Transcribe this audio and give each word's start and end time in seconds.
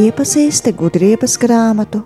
Iepazīsti 0.00 0.74
gudrības 0.76 1.38
grāmatu 1.40 2.02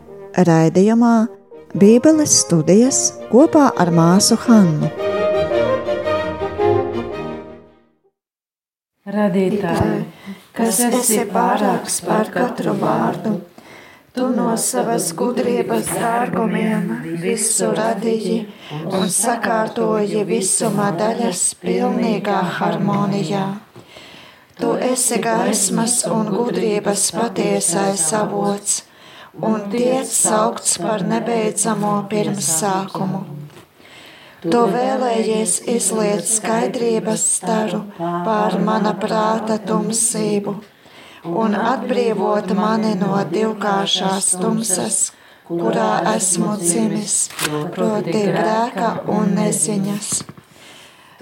raidījumā 0.46 1.26
Bībeles 1.74 2.36
studijas 2.44 3.00
kopā 3.32 3.64
ar 3.74 3.90
māsu 3.90 4.38
Hannu. 4.44 4.92
Radītāji, 9.10 10.04
kas 10.54 10.78
esi 10.86 11.18
pārāks 11.34 11.98
par 12.06 12.30
katru 12.30 12.76
vārdu, 12.78 13.34
tu 14.14 14.28
no 14.30 14.52
savas 14.60 15.08
gudrības 15.18 15.88
dārgumiem 15.90 16.84
visu 17.18 17.72
radīji 17.74 18.36
un 18.94 19.08
sakārtoji 19.10 20.20
visuma 20.28 20.92
daļas 20.94 21.40
pilnīgā 21.62 22.36
harmonijā. 22.58 23.44
Tu 24.60 24.68
esi 24.88 25.18
gaismas 25.22 25.96
un 26.06 26.30
gudrības 26.30 27.08
patiesais 27.16 28.04
avots, 28.14 28.84
un 29.34 29.64
tiec 29.72 30.06
saukts 30.06 30.76
par 30.78 31.02
nebeidzamo 31.10 31.96
pirmsākumu. 32.12 33.24
Tu 34.44 34.60
vēlējies 34.76 35.56
izliet 35.74 36.22
skaidrības 36.28 37.26
staru 37.40 37.82
pār 37.98 38.60
mana 38.62 38.94
prāta 38.94 39.58
tumsību 39.58 40.54
un 41.24 41.54
atbrīvot 41.56 42.52
mani 42.56 42.92
no 43.00 43.16
divkāršās 43.30 44.34
tumsas, 44.40 44.98
kurā 45.48 45.90
esmu 46.14 46.56
dzimis, 46.60 47.14
proti 47.72 48.26
grēka 48.28 48.90
un 49.08 49.32
neziņas. 49.38 50.10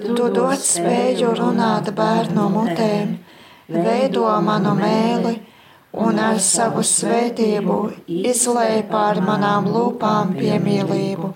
Tu 0.03 0.27
dod 0.35 0.59
spēju 0.59 1.31
runāt 1.39 1.93
bērnu 1.95 2.49
mutēm, 2.51 3.15
veido 3.71 4.27
manu 4.43 4.75
mēli 4.75 5.37
un 5.93 6.19
ar 6.19 6.39
savu 6.41 6.83
svētību 6.83 7.79
izlēj 8.11 8.83
pār 8.91 9.21
manām 9.23 9.69
lūpām 9.71 10.35
piemīlību. 10.35 11.31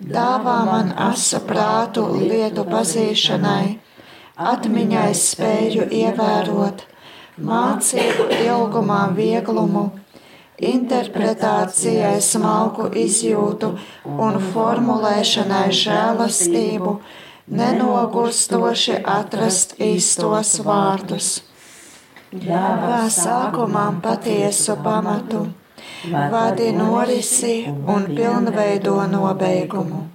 Dāvā 0.00 0.58
man 0.68 0.92
asu 1.08 1.40
prātu 1.48 2.06
lietu 2.18 2.64
pazīšanai, 2.68 3.78
atmiņai 4.52 5.10
spēju 5.24 5.88
ievērot, 6.02 6.89
mācību 7.46 8.28
ilgumā 8.44 9.00
vieglumu, 9.16 9.90
interpretācijai 10.60 12.18
smalku 12.20 12.90
izjūtu 13.02 13.72
un 14.04 14.38
formulēšanai 14.52 15.68
žēlastību, 15.82 16.94
nenogurstoši 17.60 19.00
atrast 19.18 19.78
īstos 19.82 20.58
vārdus. 20.66 21.30
Dāvā 22.30 23.08
sākumam 23.10 23.98
patiesu 24.04 24.76
pamatu, 24.84 25.48
vadi 26.30 26.70
norisi 26.76 27.64
un 27.66 28.06
pilnveido 28.14 29.00
nobeigumu. 29.10 30.06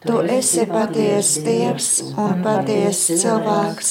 Tu 0.00 0.16
esi 0.32 0.64
patiesa 0.66 1.42
Dievs 1.44 1.88
un 2.16 2.40
patiesa 2.42 3.18
cilvēks, 3.20 3.90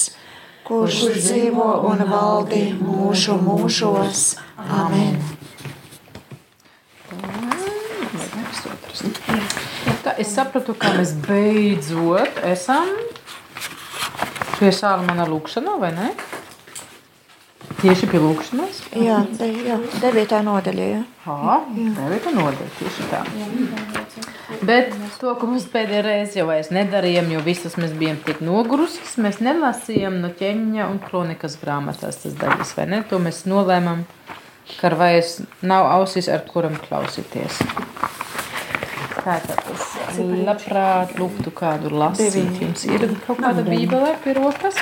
kurš 0.69 0.97
dzīvo 1.17 1.67
un 1.89 2.03
valdi 2.05 2.61
mūžu 2.77 3.39
mūžos. 3.41 4.35
Amen! 4.61 5.17
Tā, 10.03 10.13
es 10.21 10.29
sapratu, 10.35 10.75
ka 10.77 10.91
mēs 10.93 11.15
beidzot 11.25 12.37
esam 12.45 12.91
pie 14.59 14.69
Sālamana 14.75 15.25
lūkšanā, 15.31 15.73
vai 15.81 15.89
ne? 15.95 16.11
Tieši 17.79 18.11
pie 18.11 18.21
lūkšanas? 18.21 18.83
Jā, 18.99 19.23
de, 19.39 19.49
jā 19.71 19.79
devītā 20.03 20.43
nodaļa. 20.45 20.89
Jā. 20.93 21.01
Jā, 21.25 21.57
devītā 21.97 22.35
nodaļa, 22.35 22.69
tieši 22.77 23.09
tā. 23.09 23.23
Bet 24.59 24.91
to, 25.21 25.31
ko 25.39 25.47
mēs 25.47 25.65
pēdējā 25.71 26.01
reizē 26.03 26.41
jau 26.41 26.55
nedarījām, 26.75 27.29
jo 27.31 27.41
visas 27.45 27.77
mēs 27.79 27.93
bijām 27.95 28.17
tik 28.25 28.41
nogurusies, 28.43 29.15
mēs 29.23 29.39
nelasījām 29.43 30.19
no 30.23 30.31
ķeņa 30.35 30.87
un 30.91 30.99
kronikas 31.03 31.55
grāmatās 31.61 32.19
tas 32.23 32.35
daļas, 32.39 32.73
vai 32.75 32.87
ne? 32.91 32.99
To 33.07 33.21
mēs 33.23 33.45
nolēmām, 33.47 34.03
ka 34.81 34.91
vairs 34.99 35.39
nav 35.63 35.87
ausis, 35.93 36.27
ar 36.27 36.43
kuram 36.49 36.75
klausīties. 36.83 37.61
Tātad 39.19 39.63
es 39.71 40.19
labprāt 40.19 41.15
lūgtu 41.19 41.55
kādu 41.55 41.93
lasīt. 41.95 42.59
Jums 42.59 42.85
ir 42.89 43.07
kaut 43.25 43.39
kāda 43.43 43.63
bībelē 43.67 44.15
pie 44.23 44.35
rokas? 44.39 44.79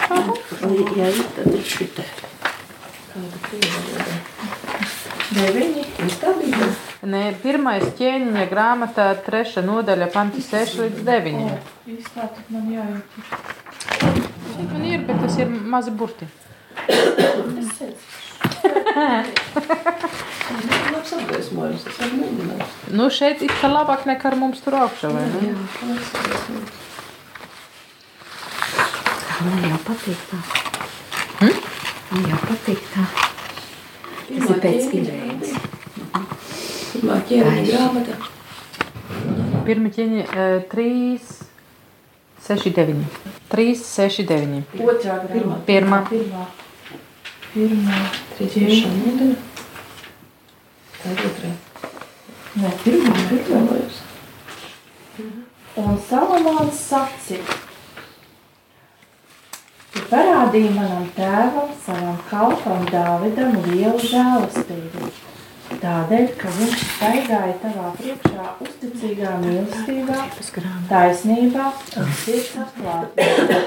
Jā, 0.97 1.13
tad 1.37 1.53
ir 1.53 1.65
šitā. 1.65 2.05
Kāda 3.13 3.45
krievaloda? 3.45 4.19
Deviņi, 5.37 5.89
ir 6.05 6.21
tā 6.21 6.37
bībele? 6.37 6.86
Nē, 7.05 7.35
pirmais 7.43 7.83
ķēniņa 7.93 8.43
grāmatā, 8.49 9.11
treša 9.21 9.61
nodaļa, 9.61 10.07
panti 10.09 10.41
6 10.41 10.79
līdz 10.81 11.03
9. 11.05 11.43
Īstā, 11.93 12.25
tad 12.25 12.47
man 12.49 12.71
jājūt. 12.73 13.05
Man 14.71 14.87
ir, 14.89 15.03
bet 15.05 15.21
tas 15.21 15.37
ir 15.37 15.51
mazi 15.51 15.93
burti. 15.93 16.25
Nu, 22.97 23.11
šeit 23.13 23.45
ir 23.45 23.53
kā 23.61 23.69
labāk 23.69 24.09
nekā 24.09 24.31
ar 24.31 24.39
mums 24.41 24.65
tur 24.65 24.79
augšā, 24.81 25.13
vai 25.13 25.27
ne? 25.37 25.53
Man 29.45 29.69
jau 29.69 29.79
patīk 29.85 30.27
tā. 30.33 30.43
Hm? 31.45 31.63
Man 32.09 32.29
jau 32.33 32.43
patīk 32.49 32.81
tā. 32.95 33.09
Tas 34.27 34.49
ir 34.49 34.61
pēc 34.65 34.93
izrēdes. 34.97 35.26
Pirmā 37.27 37.51
ķēniņa 37.51 37.63
grāmata. 37.67 38.13
Pirmā 39.67 39.89
ķēniņa 39.91 40.45
3, 40.71 40.85
6, 42.47 42.69
9. 42.77 43.01
3, 43.51 43.75
6, 43.81 44.23
9. 44.29 44.79
Otrā 44.85 45.17
grāmata. 45.25 45.59
Pirmā. 45.67 45.99
Pirmā. 46.07 46.45
Pirmā. 47.51 47.99
Trešā 48.37 48.93
nodaļa. 48.93 49.35
Tā 51.01 51.11
ir 51.11 51.23
otrā. 51.33 51.53
Nē, 52.63 52.73
pirmā, 52.85 53.13
pirmā. 53.33 53.61
Vēlējos. 53.67 54.01
Un 55.77 55.99
Salamāns 56.07 56.79
sacīja, 56.87 57.59
tu 59.93 60.07
parādīji 60.09 60.71
manam 60.79 61.05
tēvam, 61.19 61.75
savam 61.83 62.17
kalpam 62.31 62.87
Dāvidam 62.89 63.59
lielu 63.67 63.99
žēlastību. 63.99 65.11
Tādēļ, 65.67 66.27
ka 66.39 66.51
viņš 66.55 66.83
staigāja 66.93 67.55
tavā 67.59 67.89
priekšā 67.97 68.43
uzticīgā 68.63 69.33
mīlestībā, 69.41 70.19
taisnībā 70.87 71.65
un 71.99 72.13
sirds 72.21 72.53
atklātībā. 72.63 73.57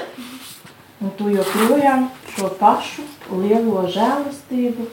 Un 1.01 1.13
tu 1.17 1.29
joprojām 1.33 2.07
šo 2.33 2.49
pašu 2.57 3.05
lielo 3.43 3.85
žēlastību 3.93 4.87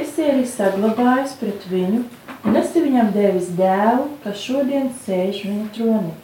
esi 0.00 0.24
arī 0.30 0.46
saglabājis 0.48 1.36
pret 1.40 1.66
viņu 1.70 2.02
un 2.48 2.60
esi 2.60 2.82
viņam 2.84 3.12
devis 3.14 3.50
dēlu, 3.58 4.08
kas 4.24 4.40
šodien 4.40 4.88
sēž 5.04 5.42
viņa 5.48 5.66
tronī. 5.76 6.14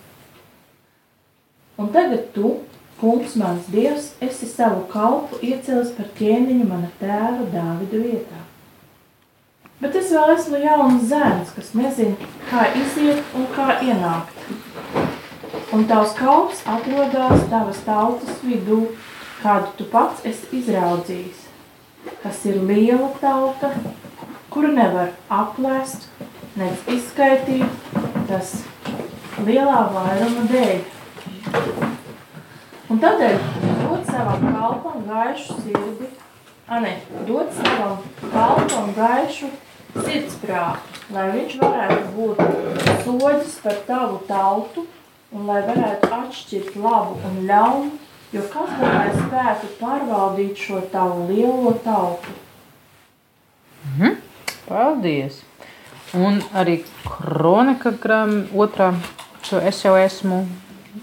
Un 1.81 1.93
tagad 1.93 2.31
tu, 2.37 2.55
kungs, 3.01 3.37
mans 3.41 3.69
dievs, 3.73 4.13
esi 4.25 4.49
savu 4.49 4.87
kalpu 4.93 5.41
iecēlis 5.45 5.93
par 5.97 6.09
ķēniņu 6.17 6.69
mana 6.69 6.89
tēva 7.01 7.49
Dāvida 7.53 8.01
vietā. 8.05 8.41
Bet 9.83 9.97
es 9.99 10.13
vēl 10.15 10.31
esmu 10.37 10.59
jauns 10.63 11.09
zēns, 11.11 11.49
kas 11.57 11.73
nezina, 11.75 12.27
kā 12.47 12.69
iziet 12.79 13.33
un 13.35 13.49
kā 13.51 13.81
ienākt. 13.83 14.45
Un 15.75 15.89
tavs 15.91 16.13
kalps 16.15 16.61
atrodas 16.71 17.43
tavas 17.51 17.81
tautas 17.83 18.37
vidū, 18.47 18.79
kādu 19.41 19.73
tu 19.81 19.87
pats 19.91 20.23
esi 20.29 20.61
izraudzījis, 20.61 21.41
kas 22.23 22.39
ir 22.47 22.61
liela 22.69 23.09
tauta, 23.19 23.73
kuru 24.55 24.71
nevar 24.77 25.11
aplēst, 25.41 26.07
nec 26.63 26.87
izskaitīt, 26.87 27.91
tas 28.31 28.55
lielā 29.43 29.83
vairuma 29.97 30.47
dēļ. 30.53 30.79
Un 32.87 33.03
tādēļ 33.03 33.37
dod 33.83 34.07
savam 34.15 34.47
kalpam 34.47 35.03
gaišu 35.11 35.59
sirdi, 35.67 36.15
a 36.71 36.79
ne, 36.87 36.97
dod 37.27 37.51
savam 37.59 37.99
kalpam 38.31 38.95
gaišu 38.95 39.51
sirdsprātu, 39.95 41.01
lai 41.13 41.29
viņš 41.35 41.59
varētu 41.61 42.09
būt 42.17 42.43
soģis 43.05 43.59
par 43.65 43.79
tavu 43.89 44.21
tautu 44.29 44.87
un 45.33 45.47
lai 45.49 45.61
varētu 45.67 46.11
atšķirt 46.17 46.77
labu 46.81 47.19
un 47.29 47.39
ļaunu, 47.49 47.93
jo 48.33 48.43
kas 48.53 48.75
gan 48.81 48.99
lai 48.99 49.13
spētu 49.17 49.71
pārvaldīt 49.81 50.61
šo 50.67 50.83
tavu 50.93 51.29
lielo 51.31 51.75
tautu? 51.85 52.37
Mhm. 53.93 54.21
Paldies! 54.69 55.43
Un 56.13 56.43
arī 56.53 56.83
kronika 57.05 57.95
grāmatā, 57.97 58.53
otrā, 58.53 58.91
to 59.49 59.61
es 59.61 59.81
jau 59.85 59.95
esmu 59.97 60.43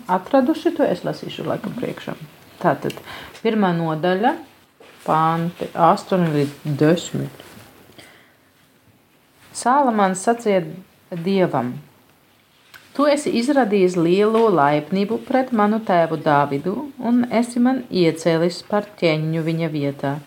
atraduši 0.10 0.76
to, 0.78 0.86
es 0.86 1.02
lasīšu 1.06 1.48
laikam 1.48 1.74
priekšā. 1.78 2.14
Tātad 2.62 2.98
pirmā 3.42 3.72
nodaļa, 3.74 4.36
panti 5.06 5.70
8 5.74 6.30
līdz 6.36 6.78
10. 6.78 7.49
Sālamans 9.56 10.22
sacīja 10.26 10.62
Dievam: 11.26 11.74
Tu 12.94 13.06
esi 13.10 13.32
izradījis 13.40 13.96
lielo 13.98 14.46
laipnību 14.54 15.18
pret 15.26 15.54
manu 15.56 15.80
tēvu 15.86 16.20
Dāvidu, 16.26 16.76
un 17.00 17.24
esi 17.42 17.62
man 17.64 17.84
iecēlis 17.90 18.62
par 18.70 18.86
ķeņu 19.00 19.44
viņa 19.46 19.70
vietā. 19.74 20.18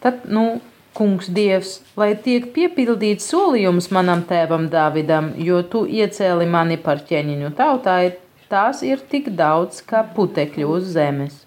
Tad, 0.00 0.24
nu, 0.30 0.60
kungs 0.98 1.28
Dievs, 1.34 1.78
lai 1.98 2.12
tiek 2.24 2.48
piepildīts 2.54 3.28
solījums 3.32 3.90
manam 3.94 4.22
tēvam 4.30 4.68
Dāvidam, 4.72 5.32
jo 5.48 5.60
tu 5.62 5.84
iecēli 5.86 6.46
mani 6.46 6.78
par 6.86 7.02
ķeņiņu 7.10 7.52
tautai, 7.58 8.14
tās 8.48 8.82
ir 8.86 9.02
tik 9.12 9.30
daudz 9.36 9.82
kā 9.90 10.06
putekļu 10.16 10.72
uz 10.78 10.88
zemes. 10.96 11.44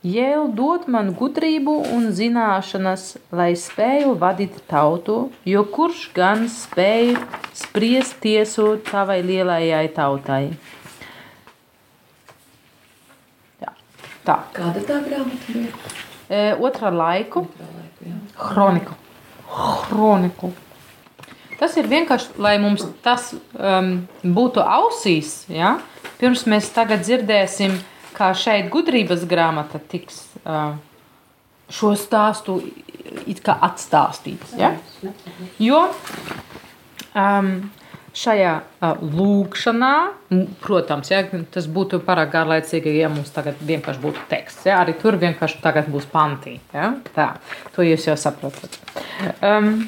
Jēl 0.00 0.46
dod 0.56 0.86
man 0.88 1.10
gudrību 1.12 1.74
un 1.92 2.06
zināšanas, 2.16 3.18
lai 3.36 3.50
spēju 3.52 4.14
vadīt 4.22 4.54
tautu, 4.70 5.26
jo 5.44 5.64
kurš 5.68 6.06
gan 6.16 6.46
spēj 6.48 7.18
spriest 7.52 8.16
tiesu 8.22 8.78
tavai 8.86 9.18
lielajai 9.20 9.82
tautai? 9.92 10.40
Jā, 13.60 13.74
tā. 14.24 14.38
Kāda 14.56 14.86
tā 14.88 15.02
grāmata 15.04 15.52
bija? 15.52 15.92
E, 16.30 16.42
otrā 16.56 16.88
laiku 16.88 17.44
Laiku, 17.44 17.44
jā. 18.00 18.16
kroniku. 18.40 18.96
Kroniku. 19.84 20.54
Tas 21.60 21.76
ir 21.76 21.92
vienkārši, 21.92 22.38
lai 22.40 22.56
mums 22.62 22.86
tas 23.04 23.34
um, 23.36 23.98
būtu 24.24 24.64
ausīs. 24.64 25.42
Ja? 25.52 25.76
Pirms 26.16 26.46
mēs 26.48 26.72
tagad 26.72 27.04
dzirdēsim, 27.04 27.76
kā 28.20 28.30
šeit 28.36 28.68
gudrības 28.72 29.24
grāmata 29.28 29.80
tiks 29.90 30.22
uh, 30.44 30.76
šo 31.72 31.94
stāstu 31.98 32.60
atstāstīts. 33.56 34.54
Ja? 34.58 34.74
Jo 35.62 35.86
um, 37.14 37.52
šajā 38.20 38.52
uh, 38.58 39.00
lūkšanā, 39.00 39.94
protams, 40.64 41.12
ja, 41.12 41.22
tas 41.54 41.68
būtu 41.70 42.02
pārāk 42.04 42.34
garlaicīgi, 42.34 42.96
ja 42.98 43.08
mums 43.12 43.32
tagad 43.34 43.62
vienkārši 43.64 44.02
būtu 44.02 44.26
teksts. 44.30 44.66
Ja? 44.68 44.82
Arī 44.82 44.96
tur 45.00 45.18
vienkārši 45.20 45.62
būs 45.94 46.10
pantī. 46.10 46.58
Ja? 46.74 46.92
Tā, 47.14 47.32
to 47.76 47.86
jūs 47.86 48.08
jau 48.10 48.18
saprotat. 48.20 48.76
Um, 49.40 49.86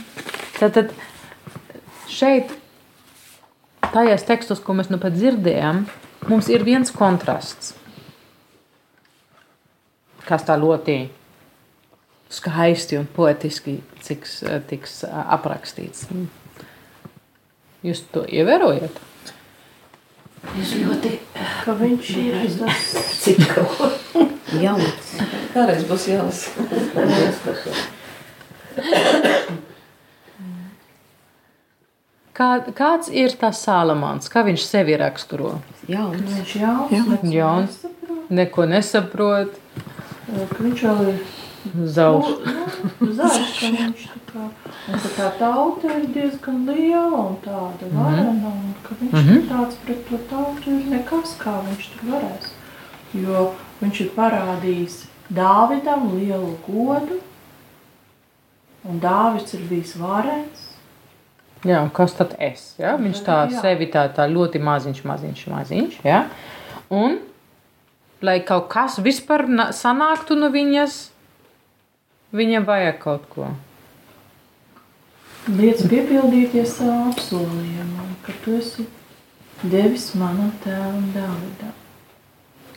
tad, 0.60 0.78
tad 0.78 0.96
šeit, 2.08 2.54
tajos 3.90 4.24
tekstos, 4.28 4.64
ko 4.64 4.78
mēs 4.78 4.88
nu 4.92 5.02
pat 5.02 5.18
dzirdējām, 5.18 5.84
mums 6.30 6.48
ir 6.48 6.62
viens 6.64 6.94
kontrasts 6.94 7.74
kas 10.28 10.44
tā 10.48 10.56
ļoti 10.60 10.96
skaisti 12.32 12.96
un 13.00 13.06
poetiski 13.16 13.78
tiks, 14.06 14.38
tiks 14.70 15.02
aprakstīts. 15.10 16.06
Jūs 17.82 18.04
to 18.14 18.22
ievērojat? 18.30 19.00
Es 20.58 20.72
ļoti 20.74 21.16
Ka 21.62 21.74
viņš 21.78 22.08
ir 22.18 22.38
tas 22.58 22.86
cik 23.22 23.42
Jauns. 24.62 25.12
Kādreiz 25.54 25.84
būs 25.86 26.08
jālasa. 26.10 26.50
Kā, 32.32 32.48
kāds 32.74 33.10
ir 33.12 33.34
tas 33.38 33.60
Salamāns? 33.62 34.30
Kā 34.32 34.42
viņš 34.46 34.64
sevi 34.64 34.96
raksturo? 34.98 35.58
Jauns. 35.90 36.22
viņš 36.32 36.54
jauns, 36.56 36.92
Jauns. 37.28 37.76
nesaprot, 37.82 38.30
Neko 38.32 38.66
nesaprot, 38.70 39.58
viņš 40.28 40.82
vēl 40.86 41.08
ir 41.12 41.20
zauš. 41.94 42.26
nu, 43.00 43.14
ka 43.16 43.70
viņš 43.76 44.04
tā 44.32 44.32
kā, 44.32 44.46
tā 45.16 45.28
tauta 45.38 45.92
ir 45.98 46.06
diezgan 46.14 46.64
liela 46.66 47.20
un 47.28 47.36
tāda 47.44 47.90
varena, 47.94 48.50
un 48.52 48.74
ka 48.86 48.94
viņš 49.00 49.12
Mhm. 49.12 49.36
ir 49.36 49.42
tāds 49.50 49.76
pret 49.86 50.08
to 50.08 50.18
tautu 50.30 50.70
ir 50.78 50.86
nekas, 50.94 51.36
kā 51.38 51.58
viņš 51.68 51.88
tur 51.94 52.10
varēs. 52.14 52.50
Jo 53.14 53.52
viņš 53.82 54.00
ir 54.06 54.10
parādījis 54.16 55.02
Dāvidam 55.32 56.10
lielu 56.18 56.56
godu, 56.66 57.20
un 58.84 58.98
Dāvids 59.00 59.54
ir 59.54 59.60
bijis 59.70 59.96
varens, 59.96 60.68
Jā, 61.64 61.84
kas 61.94 62.12
tad 62.18 62.32
es? 62.42 62.74
Ja? 62.78 62.96
Viņš 62.98 63.20
tā 63.22 63.36
Jā. 63.48 63.60
sevi 63.62 63.86
tā, 63.86 64.08
tā 64.10 64.24
ļoti 64.26 64.58
maziņš, 64.58 65.04
maziņš, 65.06 65.42
maziņš. 65.46 65.98
Ja? 66.04 66.24
Un, 66.90 67.20
lai 68.22 68.40
kaut 68.40 68.68
kas 68.72 68.98
vispār 68.98 69.46
na- 69.48 69.70
sanāktu 69.72 70.38
no 70.38 70.48
viņas, 70.50 71.10
viņam 72.32 72.64
vajag 72.64 72.98
kaut 73.02 73.28
ko. 73.34 73.50
Liec 75.48 75.82
piepildīties 75.90 76.78
savu 76.78 77.10
apsolījumu, 77.10 78.08
ka 78.22 78.32
tu 78.44 78.56
esi 78.56 78.86
devis 79.62 80.12
manam 80.14 80.52
tēvam 80.64 81.08
Dāvidam. 81.14 81.72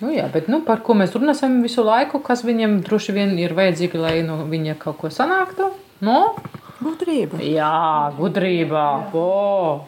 Nu, 0.02 0.10
jā, 0.12 0.26
bet 0.32 0.50
nu, 0.52 0.60
par 0.66 0.82
ko 0.84 0.94
mēs 0.98 1.14
runāsim 1.16 1.62
visu 1.64 1.84
laiku, 1.86 2.20
kas 2.20 2.42
viņam 2.44 2.82
droši 2.84 3.14
vien 3.16 3.38
ir 3.40 3.54
vajadzīgi, 3.56 4.02
lai 4.02 4.16
no 4.28 4.42
viņa 4.50 4.76
kaut 4.82 4.98
ko 5.00 5.08
sanāktu? 5.14 5.70
No? 6.04 6.36
Gudrība. 6.84 7.40
Jā, 7.40 8.12
gudrībā. 8.18 9.14
O, 9.16 9.86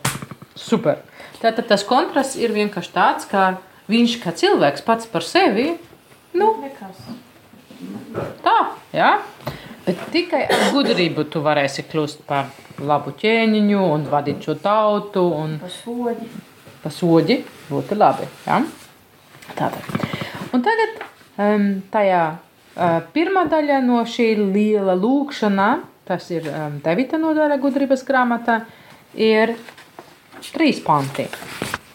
super. 0.55 1.01
Tātad 1.41 1.67
tas 1.67 1.83
kontrasts 1.85 2.37
ir 2.39 2.55
vienkārši 2.55 2.93
tāds, 2.95 3.27
ka 3.27 3.57
viņš 3.91 4.17
kā 4.23 4.33
cilvēks 4.35 4.83
pats 4.87 5.07
par 5.11 5.23
sevi, 5.25 5.69
nu, 6.37 6.49
Nekas. 6.61 6.99
tā, 8.43 8.57
jā. 8.95 9.11
Bet 9.87 10.01
tikai 10.11 10.41
ar 10.51 10.65
gudrību 10.75 11.23
tu 11.31 11.39
varēsi 11.45 11.85
kļūt 11.87 12.25
par 12.27 12.49
labu 12.83 13.13
ķēniņu 13.21 13.83
un 13.93 14.03
vadīt 14.11 14.43
šo 14.43 14.57
tautu 14.59 15.23
un 15.31 15.53
Pa 15.61 15.69
soļi. 15.71 16.27
pa 16.83 16.91
soļi 16.91 17.37
būtu 17.69 17.95
labi. 17.95 18.27
Ja? 18.45 18.59
Tātad. 19.55 19.79
Un 20.51 20.61
tagad 20.65 20.99
um, 21.39 21.69
tajā 21.93 22.23
uh, 22.35 22.99
pirmā 23.15 23.45
daļa 23.47 23.79
no 23.85 24.01
šī 24.03 24.27
liela 24.51 24.97
lūkšana, 24.99 25.69
tas 26.07 26.27
ir 26.35 26.51
um, 26.51 26.81
9. 26.83 27.15
nodaļa 27.23 27.57
gudrības 27.63 28.03
grāmatā, 28.07 28.59
ir 29.15 29.55
trīs 30.51 30.83
panti. 30.83 31.25
Tikai 31.27 31.55
te 31.55 31.55
gimstārs. 31.55 31.87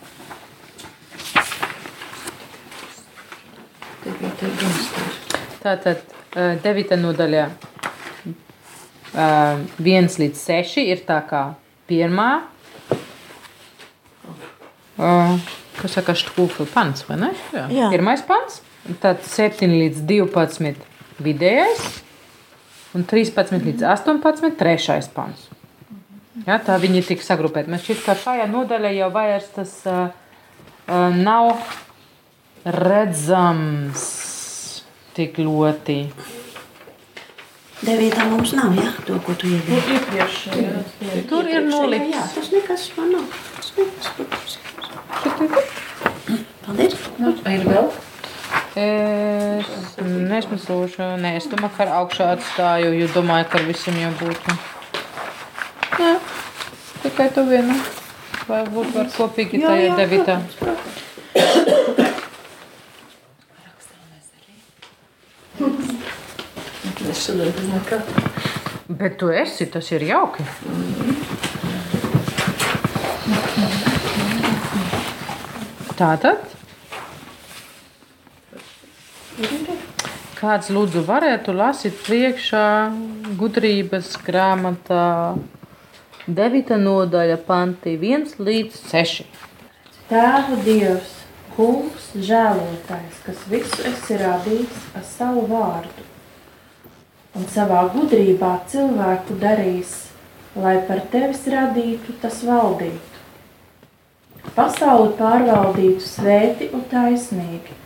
Tātad 5.63 6.01
uh, 6.35 6.56
9. 6.63 6.97
nodaļa 6.99 7.44
uh, 8.27 9.61
1 9.79 10.19
līdz 10.23 10.43
6 10.43 10.82
ir 10.82 11.05
tā 11.06 11.21
kā 11.29 11.43
pirmā. 11.91 12.31
Uh, 14.99 15.39
kas 15.79 15.94
saka, 15.97 16.15
šķūfa 16.19 16.67
pants, 16.73 17.05
vai 17.09 17.19
ne? 17.21 17.31
Jā. 17.55 17.67
Jā. 17.73 17.91
Pirmais 17.94 18.23
pants, 18.27 18.61
tad 19.03 19.23
7 19.27 19.71
līdz 19.71 20.03
12 20.09 20.82
vidējais 21.23 21.87
un 22.97 23.06
13 23.09 23.63
līdz 23.69 23.87
18 23.89 24.59
trešais 24.59 25.09
pants. 25.15 25.49
Ja, 26.47 26.59
tā 26.59 26.79
viņi 26.81 27.05
tika 27.06 27.25
sagrupēti. 27.25 27.71
Man 27.71 27.81
šķiet, 27.81 28.03
ka 28.06 28.17
šajā 28.19 28.49
nodaļā 28.51 28.91
jau 28.97 29.09
vairs 29.15 29.49
tas 29.55 29.75
uh, 29.87 30.09
uh, 30.89 31.15
nav 31.15 31.55
redzams 32.65 34.05
tik 35.17 35.39
ļoti. 35.43 35.99
Devītā 37.83 38.29
mums 38.31 38.53
nav, 38.55 38.77
jā, 38.79 38.93
to, 39.09 39.17
ko 39.27 39.35
tu 39.35 39.49
iedod. 39.51 39.67
Tur 39.67 39.97
iepriekšējā. 39.97 40.75
Tur 41.27 41.49
ir 41.51 41.57
Jā, 41.59 41.63
nolikts. 41.67 42.37
tas 42.37 42.53
nekas 42.55 42.85
man 42.95 43.09
nav. 43.17 43.25
Tas 43.57 43.73
nekas, 43.81 44.13
protams. 44.15 44.53
Paldies. 46.63 46.95
Vai 47.43 47.57
ir 47.59 47.67
vēl? 47.67 47.91
Es 48.79 49.99
nesmasošu, 50.01 51.09
nē, 51.21 51.35
es 51.41 51.49
domāju, 51.51 51.75
ka 51.77 51.83
ar 51.85 51.91
augšā 51.99 52.31
atstāju, 52.37 52.95
jo 53.01 53.11
domāju, 53.17 53.49
ka 53.51 53.59
ar 53.59 53.67
visiem 53.67 53.99
jau 54.01 54.13
būtu. 54.23 54.55
Jā, 55.99 56.15
tikai 57.03 57.29
tu 57.35 57.45
vienu. 57.51 57.75
Vai 58.47 58.63
būtu 58.71 58.95
var 58.95 59.11
kopīgi 59.19 59.61
Jā, 59.61 59.69
tajā 59.75 59.91
jā, 59.91 59.99
devītā. 59.99 60.39
Es 60.47 60.55
šodien 60.63 60.81
domāju, 67.31 67.84
ka 67.88 68.02
Bet 68.98 69.19
tu 69.19 69.31
esi, 69.31 69.67
tas 69.70 69.86
ir 69.94 70.02
jauki. 70.05 70.44
Tātad. 75.96 76.43
Kāds 80.36 80.69
lūdzu 80.74 81.05
varētu 81.06 81.55
lasīt 81.55 82.02
priekšā 82.05 82.67
gudrības 83.38 84.12
grāmatā 84.26 85.06
9. 86.26 86.76
nodaļa 86.82 87.41
panti 87.46 87.96
1 87.96 88.36
līdz 88.43 88.81
6. 88.91 89.26
Tēva 90.10 90.58
Dievs, 90.67 91.19
Kungs, 91.56 92.10
žēlotājs, 92.17 93.22
kas 93.24 93.46
visu 93.48 93.84
esi 93.88 94.19
radījis 94.20 94.88
ar 94.98 95.05
savu 95.06 95.46
vārdu, 95.48 96.12
un 97.36 97.46
savā 97.53 97.86
gudrībā 97.94 98.53
cilvēku 98.69 99.36
darīs, 99.41 99.94
lai 100.56 100.77
par 100.89 101.01
tevis 101.12 101.46
radītu, 101.48 102.17
tas 102.22 102.43
valdītu. 102.44 103.08
Pasauli 104.56 105.15
pārvaldītu 105.17 106.03
svēti 106.05 106.69
un 106.74 106.82
taisnīgi, 106.91 107.77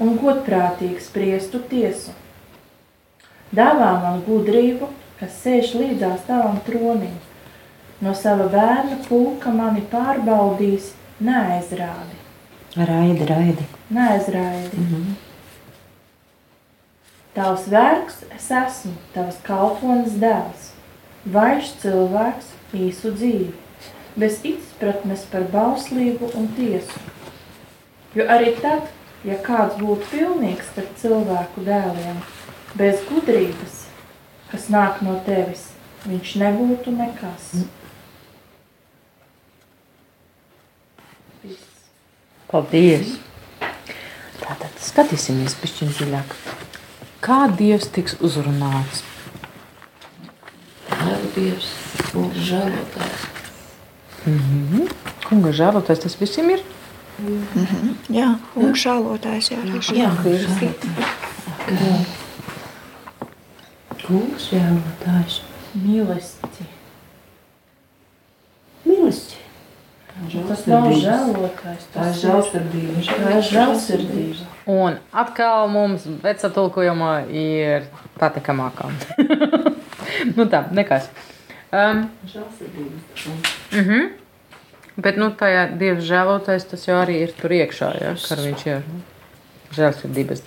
un 0.00 0.16
godprātīgi 0.22 1.02
spriestu 1.04 1.60
tiesu. 1.70 2.14
Dāvā 3.52 3.92
man 4.04 4.22
gudrību, 4.26 4.88
kas 5.18 5.40
sēž 5.42 5.74
līdzās 5.80 6.24
tavam 6.28 6.60
tronim. 6.66 7.16
No 8.00 8.14
sava 8.14 8.46
bērna 8.52 9.00
pulka 9.08 9.50
mani 9.50 9.82
pārbaudīs, 9.90 10.92
neaizrādi. 11.18 12.20
Raidi, 12.78 13.24
raidi. 13.26 13.64
Neaizraidi. 13.90 14.76
Mm 14.76 14.86
-hmm. 14.86 15.27
Tavs 17.38 17.68
vergs 17.70 18.16
es 18.34 18.48
esmu, 18.50 18.96
tavs 19.14 19.36
kalponis 19.46 20.16
dēls, 20.18 20.72
vairs 21.22 21.68
cilvēks 21.78 22.48
īsu 22.74 23.12
dzīvi, 23.14 23.52
bez 24.18 24.40
izpratnes 24.42 25.22
par 25.30 25.46
bauslību 25.52 26.32
un 26.34 26.50
tiesu. 26.56 26.98
Jo 28.18 28.26
arī 28.34 28.56
tad, 28.58 28.90
ja 29.22 29.38
kāds 29.46 29.78
būtu 29.78 30.10
pilnīgs 30.10 30.72
starp 30.72 30.98
cilvēku 30.98 31.62
dēliem, 31.62 32.18
bez 32.74 33.06
gudrības, 33.06 33.84
kas 34.50 34.66
nāk 34.74 34.98
no 35.06 35.14
tevis, 35.22 35.68
viņš 36.10 36.36
nebūtu 36.42 36.98
nekas. 36.98 37.52
Mm. 37.54 37.70
Paldies! 42.50 43.20
Tātad 44.42 44.88
skatīsimies 44.90 45.54
pišķiņ 45.62 46.00
dziļāk. 46.00 46.57
Kā 47.24 47.38
Dievs 47.58 47.88
tiks 47.94 48.14
uzrunāts? 48.22 49.02
Dievs 51.34 51.68
būtu 52.12 52.44
žēlotājs. 52.48 53.26
Mm 54.26 54.38
-hmm. 54.38 54.92
Kunga 55.28 55.52
žēlotājs 55.52 56.02
tas 56.02 56.16
visiem 56.20 56.50
ir? 56.50 56.62
Mm 57.18 57.46
-hmm. 57.52 57.94
Jā, 58.08 58.30
un 58.54 58.72
žēlotājs 58.74 59.50
jā, 59.52 59.58
jā, 59.64 59.74
jā, 59.94 60.10
jā. 60.62 61.98
Kungs 64.06 64.50
žēlotājs. 64.50 65.40
Mīlesti. 65.74 66.77
Tas 70.48 70.66
nav 70.70 70.86
žēlotājs. 70.96 71.88
Tā 71.94 72.06
ir 72.10 72.20
žēlsirdība. 72.22 73.02
Tā 73.08 73.32
ir 73.36 73.48
žēlsirdība. 73.48 74.46
Un 74.68 74.96
atkal 75.12 75.68
mums 75.72 76.06
vecā 76.22 76.50
tulkojumā 76.52 77.12
ir 77.32 77.88
patikamākā. 78.20 78.90
nu 80.36 80.48
tā, 80.48 80.64
nekas. 80.72 81.10
Um, 81.68 82.08
Žēlsirdība. 82.24 82.96
uh 83.72 83.86
-huh. 83.90 84.08
Bet 84.98 85.16
nu, 85.16 85.30
tajā 85.30 85.78
Dieva 85.78 86.00
žēlotais 86.00 86.64
tas 86.66 86.88
jau 86.88 86.96
arī 86.98 87.20
ir 87.22 87.32
tur 87.38 87.50
iekšā, 87.50 87.92
ja, 88.00 88.14
ka 88.18 88.34
viņš 88.34 88.66
ir 88.66 88.82
žēlsirdības 89.76 90.42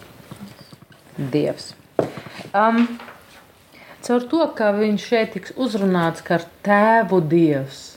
Dievs. 1.31 1.73
Um, 2.53 2.99
caur 4.01 4.25
to, 4.27 4.47
ka 4.57 4.71
viņš 4.75 5.05
šeit 5.07 5.31
tiks 5.31 5.53
uzrunāts 5.55 6.21
kā 6.21 6.41
tēvu 6.63 7.21
Dievs, 7.21 7.90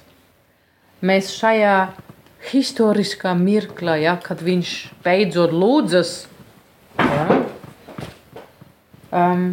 mēs 1.05 1.31
šajā 1.37 1.77
historiskā 2.51 3.35
mirklī, 3.39 4.01
ja, 4.05 4.17
kad 4.21 4.43
viņš 4.45 4.73
beidzot 5.05 5.53
lūdzas, 5.55 6.15
ja, 7.01 7.39
um, 9.13 9.47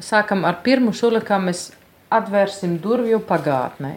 sākam 0.00 0.46
ar 0.48 0.62
pirmo 0.64 0.94
soli, 0.96 1.22
kā 1.22 1.38
mēs 1.42 1.68
atvērsim 2.10 2.78
durvju 2.82 3.20
pagātnē. 3.26 3.94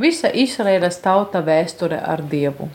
Visa 0.00 0.30
Izraēlas 0.30 0.98
tauta 1.04 1.42
vēsture 1.44 2.00
ar 2.00 2.22
Dievu. 2.26 2.70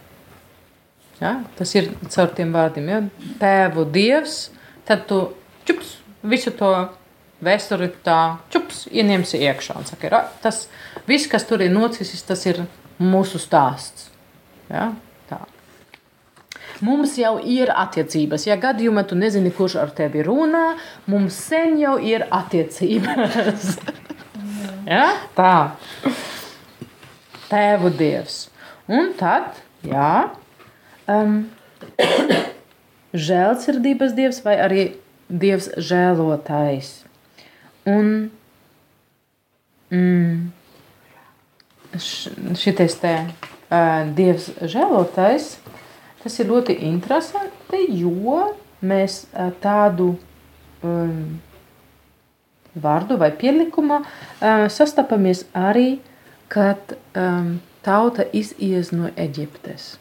Ja, 1.20 1.42
tas 1.58 1.74
ir 1.76 1.90
caur 2.08 2.30
tiem 2.32 2.54
vārdiem. 2.56 2.88
Ja? 2.88 3.00
Tēvu 3.42 3.84
Dievs, 3.92 4.38
tad 4.88 5.04
tu 5.10 5.26
čups, 5.68 5.98
visu 6.24 6.54
to 6.56 6.70
vēsturi 7.46 7.90
tā 8.06 8.20
čups 8.54 8.86
ieņemsi 8.92 9.42
iekšā. 9.48 9.78
Un 9.80 9.88
saka, 9.88 10.12
ra, 10.12 10.24
tas 10.44 10.66
viss, 11.08 11.30
kas 11.32 11.48
tur 11.50 11.64
ir 11.64 11.72
noticis, 11.74 12.24
tas 12.28 12.44
ir 12.50 12.64
mūsu 13.00 13.40
stāsts. 13.42 14.10
Ja? 14.70 14.92
Tā. 15.30 15.42
Mums 16.86 17.18
jau 17.20 17.38
ir 17.44 17.72
attiecības. 17.74 18.46
Ja 18.48 18.60
gadījumā 18.60 19.06
tu 19.08 19.18
nezini, 19.20 19.52
kurš 19.56 19.80
ar 19.82 19.94
tevi 19.96 20.24
runā, 20.28 20.78
mums 21.10 21.38
sen 21.50 21.80
jau 21.82 21.98
ir 22.04 22.28
attiecības. 22.28 23.74
ja? 24.94 25.10
Tā. 25.38 25.56
Tēvu 27.50 27.92
dievs. 27.98 28.46
Un 28.90 29.12
tad, 29.18 29.58
jā, 29.86 30.30
um, 31.10 31.44
žēlsirdības 33.30 34.16
dievs 34.18 34.42
vai 34.46 34.56
arī 34.62 34.86
dievs 35.30 35.70
žēlotājs. 35.78 37.09
Un 37.90 38.10
mm, 39.90 40.50
šitais 42.60 42.98
te 43.02 43.14
uh, 43.26 44.04
dievs 44.16 44.50
žēlotājs, 44.62 45.52
tas 46.24 46.40
ir 46.42 46.50
ļoti 46.52 46.76
interesanti, 46.90 47.86
jo 48.02 48.42
mēs 48.86 49.24
uh, 49.32 49.50
tādu 49.64 50.12
um, 50.84 51.40
vārdu 52.80 53.18
vai 53.22 53.32
pielikumā 53.36 54.04
uh, 54.04 54.68
sastapamies 54.72 55.46
arī, 55.58 55.98
kad 56.50 56.98
um, 57.14 57.58
tauta 57.86 58.26
izies 58.34 58.94
no 58.96 59.12
Eģiptes. 59.16 59.96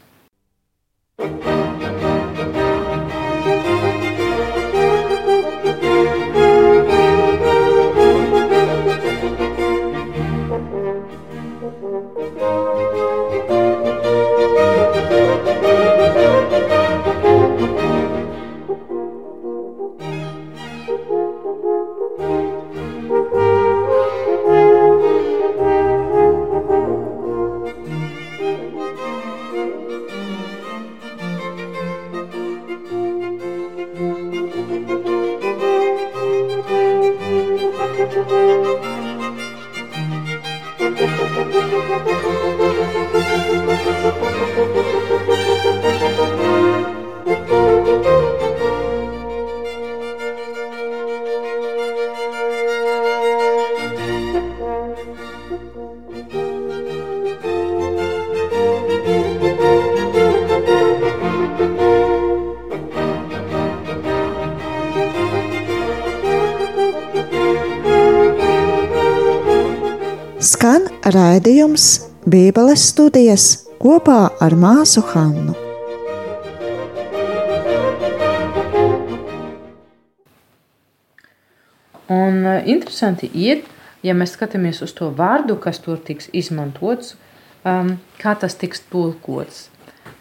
Skan 1.18 1.67
raidījums 71.38 71.84
Bībeles 72.26 72.88
studijas 72.90 73.44
kopā 73.78 74.26
ar 74.42 74.54
māsu 74.58 75.04
Hannu. 75.12 75.52
Un 82.10 82.40
uh, 82.42 82.66
interesanti 82.66 83.30
ir, 83.38 83.62
ja 84.02 84.16
mēs 84.18 84.34
skatāmies 84.34 84.82
uz 84.82 84.96
to 84.98 85.12
vārdu, 85.14 85.54
kas 85.62 85.78
tur 85.84 86.00
tiks 86.02 86.26
izmantots, 86.34 87.14
um, 87.62 87.94
kā 88.18 88.34
tas 88.34 88.58
tiks 88.58 88.82
tulkots. 88.90 89.68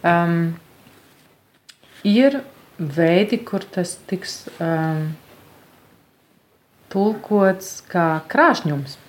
Um, 0.06 0.54
ir 2.06 2.44
veidi, 2.78 3.42
kur 3.42 3.66
tas 3.66 3.98
tiks 4.06 4.44
um, 4.62 5.16
tulkots 6.94 7.80
kā 7.90 8.10
krāšņums. 8.30 9.00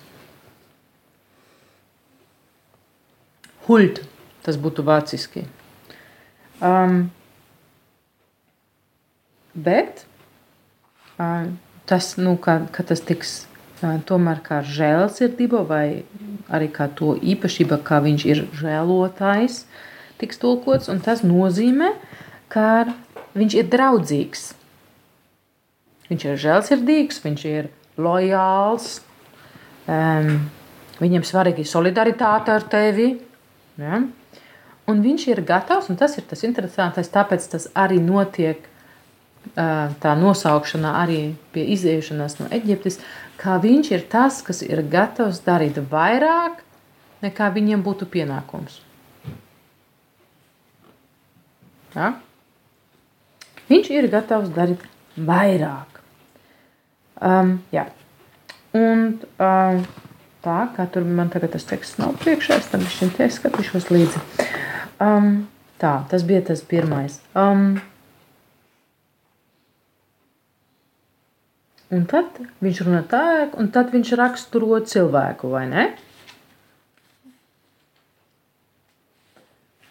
Hult, 3.69 4.01
tas 4.47 4.57
būtu 4.57 4.85
vāciski. 4.87 5.45
Um, 6.65 7.11
bet 9.55 10.07
uh, 11.21 11.51
tas, 11.87 12.15
nu, 12.17 12.35
ka, 12.41 12.63
ka 12.73 12.83
tas 12.89 13.05
tiks 13.05 13.35
uh, 13.83 13.99
tomēr 14.09 14.41
kā 14.47 14.63
žēlsirdība 14.65 15.63
vai 15.69 15.85
arī 16.49 16.71
kā 16.73 16.89
to 16.97 17.13
īpašība, 17.21 17.83
kā 17.85 18.01
viņš 18.03 18.25
ir 18.27 18.43
žēlotājs, 18.57 19.63
tiks 20.19 20.41
tulkots, 20.41 20.89
un 20.89 21.05
tas 21.05 21.23
nozīmē, 21.27 21.93
ka 22.49 22.89
viņš 23.37 23.59
ir 23.61 23.69
draudzīgs. 23.71 24.49
Viņš 26.09 26.25
ir 26.25 26.41
žēlsirdīgs, 26.41 27.21
viņš 27.21 27.49
ir 27.53 27.69
lojāls, 28.01 29.03
um, 29.85 30.39
viņam 31.03 31.27
svarīgi 31.27 31.69
solidaritāte 31.69 32.55
ar 32.55 32.65
tevi. 32.73 33.11
Ja? 33.79 34.03
Un 34.89 35.03
viņš 35.05 35.27
ir 35.29 35.45
gatavs, 35.47 35.91
un 35.93 35.99
tas 36.01 36.17
ir 36.19 36.25
tas 36.29 36.43
interesantais, 36.49 37.11
tāpēc 37.13 37.45
tas 37.53 37.69
arī 37.77 38.01
notiek 38.03 38.65
tā 39.55 40.15
nosaukšanā 40.19 40.93
arī 41.03 41.21
pie 41.53 41.65
iziešanās 41.75 42.39
no 42.41 42.49
Eģiptes, 42.53 42.99
kā 43.41 43.59
viņš 43.63 43.91
ir 43.95 44.05
tas, 44.11 44.41
kas 44.43 44.63
ir 44.67 44.83
gatavs 44.83 45.41
darīt 45.45 45.79
vairāk, 45.91 46.63
nekā 47.23 47.51
viņiem 47.55 47.83
būtu 47.85 48.09
pienākums. 48.11 48.81
Ja? 51.95 52.15
Viņš 53.69 53.91
ir 53.93 54.09
gatavs 54.13 54.51
darīt 54.55 54.85
vairāk. 55.17 56.03
Um, 57.21 57.59
jā. 57.75 57.89
Un 58.77 59.19
um, 59.43 59.81
tā, 60.45 60.59
kā 60.77 60.89
tur 60.93 61.07
man 61.07 61.31
tagad 61.33 61.55
tas 61.57 61.67
teksts 61.69 62.01
nav 62.01 62.17
priekšā, 62.23 62.59
es 62.63 62.73
tam 62.73 62.87
šim 62.87 63.13
te 63.17 63.29
skatīšos 63.33 63.91
līdzi. 63.95 64.25
Um, 65.03 65.47
tā, 65.83 66.01
tas 66.11 66.27
bija 66.27 66.43
tas 66.51 66.65
pirmais. 66.67 67.21
Um, 67.39 67.79
Un 71.89 72.03
tad 72.05 72.37
viņš 72.61 72.83
runā 72.85 72.99
tā, 73.09 73.49
un 73.57 73.71
tad 73.73 73.89
viņš 73.95 74.11
raksturo 74.21 74.77
cilvēku, 74.85 75.49
vai 75.55 75.65
ne? 75.71 75.85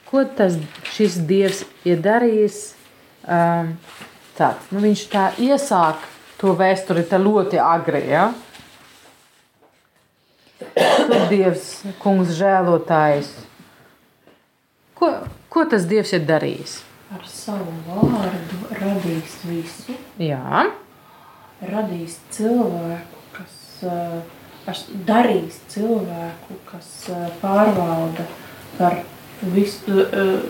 Ko 0.06 0.22
tas 0.38 0.60
šis 0.94 1.18
dievs 1.28 1.64
ir 1.90 2.04
darījis? 2.06 2.60
Um, 3.26 3.74
tā, 4.38 4.54
nu 4.70 4.84
viņš 4.86 5.02
tā 5.10 5.26
iesāk 5.42 6.06
to 6.38 6.54
vēsturi 6.54 7.02
ļoti 7.10 7.58
agri. 7.60 8.04
Ja? 8.14 8.30
Tur 10.60 11.28
dievs, 11.30 11.70
kungs, 12.02 12.34
žēlotājs. 12.40 13.30
Ko, 14.98 15.14
ko 15.54 15.68
tas 15.70 15.86
dievs 15.90 16.16
ir 16.18 16.26
darījis? 16.26 16.82
Ar 17.14 17.24
savu 17.30 17.72
vārdu 17.88 18.76
radīs 18.82 19.40
visu. 19.48 19.96
Jā 20.20 20.68
radīs 21.66 22.18
cilvēku, 22.34 23.22
kas 23.36 23.54
uh, 23.88 24.82
darīs 25.08 25.60
cilvēku, 25.72 26.58
kas 26.70 26.90
uh, 27.12 27.28
pārvalda 27.42 28.28
par 28.78 29.00
visu, 29.54 30.04
uh, 30.04 30.42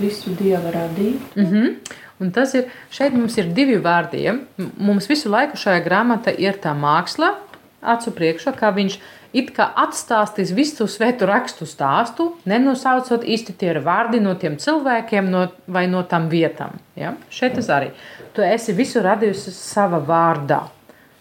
visu 0.00 0.34
dieva 0.38 0.72
radību. 0.74 1.20
Mm 1.36 1.46
-hmm. 1.46 1.76
Un 2.20 2.30
tas 2.30 2.54
ir, 2.54 2.66
šeit 2.90 3.12
mums 3.12 3.38
ir 3.38 3.46
divi 3.54 3.78
vārdi. 3.78 4.40
Mums 4.76 5.08
visu 5.08 5.30
laiku 5.30 5.56
šajā 5.56 5.84
grāmatā 5.84 6.34
ir 6.38 6.58
tā 6.60 6.74
māksla, 6.76 7.34
acu 7.80 8.10
priekšā, 8.10 8.52
kā 8.52 8.74
viņš 8.74 8.98
it 9.36 9.52
kā 9.54 9.68
atstāstīs 9.78 10.52
visu 10.56 10.86
svētu 10.90 11.28
rakstu 11.30 11.66
stāstu, 11.68 12.30
nenosaucot 12.50 13.24
īsti 13.24 13.54
tie 13.60 13.74
vārdi 13.84 14.20
no 14.22 14.34
tiem 14.38 14.58
cilvēkiem 14.60 15.30
no, 15.30 15.46
vai 15.70 15.86
no 15.90 16.02
tām 16.08 16.28
vietām. 16.32 16.78
Ja? 16.98 17.14
Šeit 17.30 17.56
tas 17.58 17.70
arī. 17.72 17.92
Tu 18.34 18.44
esi 18.46 18.74
visu 18.76 19.02
radījusi 19.04 19.54
savā 19.54 20.00
vārdā. 20.06 20.64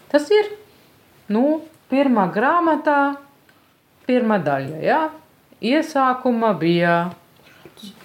Tas 0.09 0.25
ir 0.33 0.51
nu, 1.29 1.61
pirmā 1.91 2.27
grāmatā, 2.33 2.99
pirmā 4.09 4.39
daļa. 4.45 4.81
Ja? 4.81 4.99
Iesākuma 5.61 6.53
bija 6.57 6.97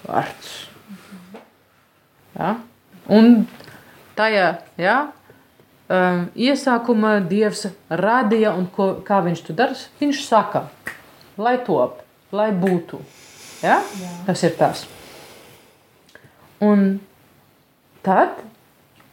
vārds. 0.05 0.55
Ja? 2.35 2.57
Un 3.15 3.45
tajā, 4.19 4.49
ja, 4.81 4.99
um, 5.89 6.25
iesākumā 6.35 7.19
Dievs 7.29 7.67
radīja, 7.89 8.55
un 8.57 8.69
ko, 8.73 8.91
kā 9.07 9.21
viņš 9.25 9.45
to 9.47 9.57
dara, 9.57 9.77
viņš 10.01 10.23
saka, 10.27 10.67
lai 11.41 11.57
top, 11.67 12.03
lai 12.35 12.51
būtu. 12.53 13.01
Ja? 13.65 13.81
Jā. 14.01 14.13
Tas 14.29 14.45
ir 14.47 14.57
tas. 14.59 14.85
Un 16.65 17.01
tad 18.05 18.41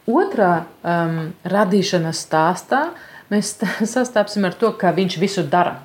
otrā 0.10 0.66
um, 0.84 1.32
radīšanas 1.48 2.26
stāstā 2.26 2.84
mēs 3.32 3.56
sastapsim 3.96 4.48
ar 4.48 4.58
to, 4.60 4.74
ka 4.78 4.94
viņš 4.96 5.20
visu 5.22 5.46
dara. 5.48 5.80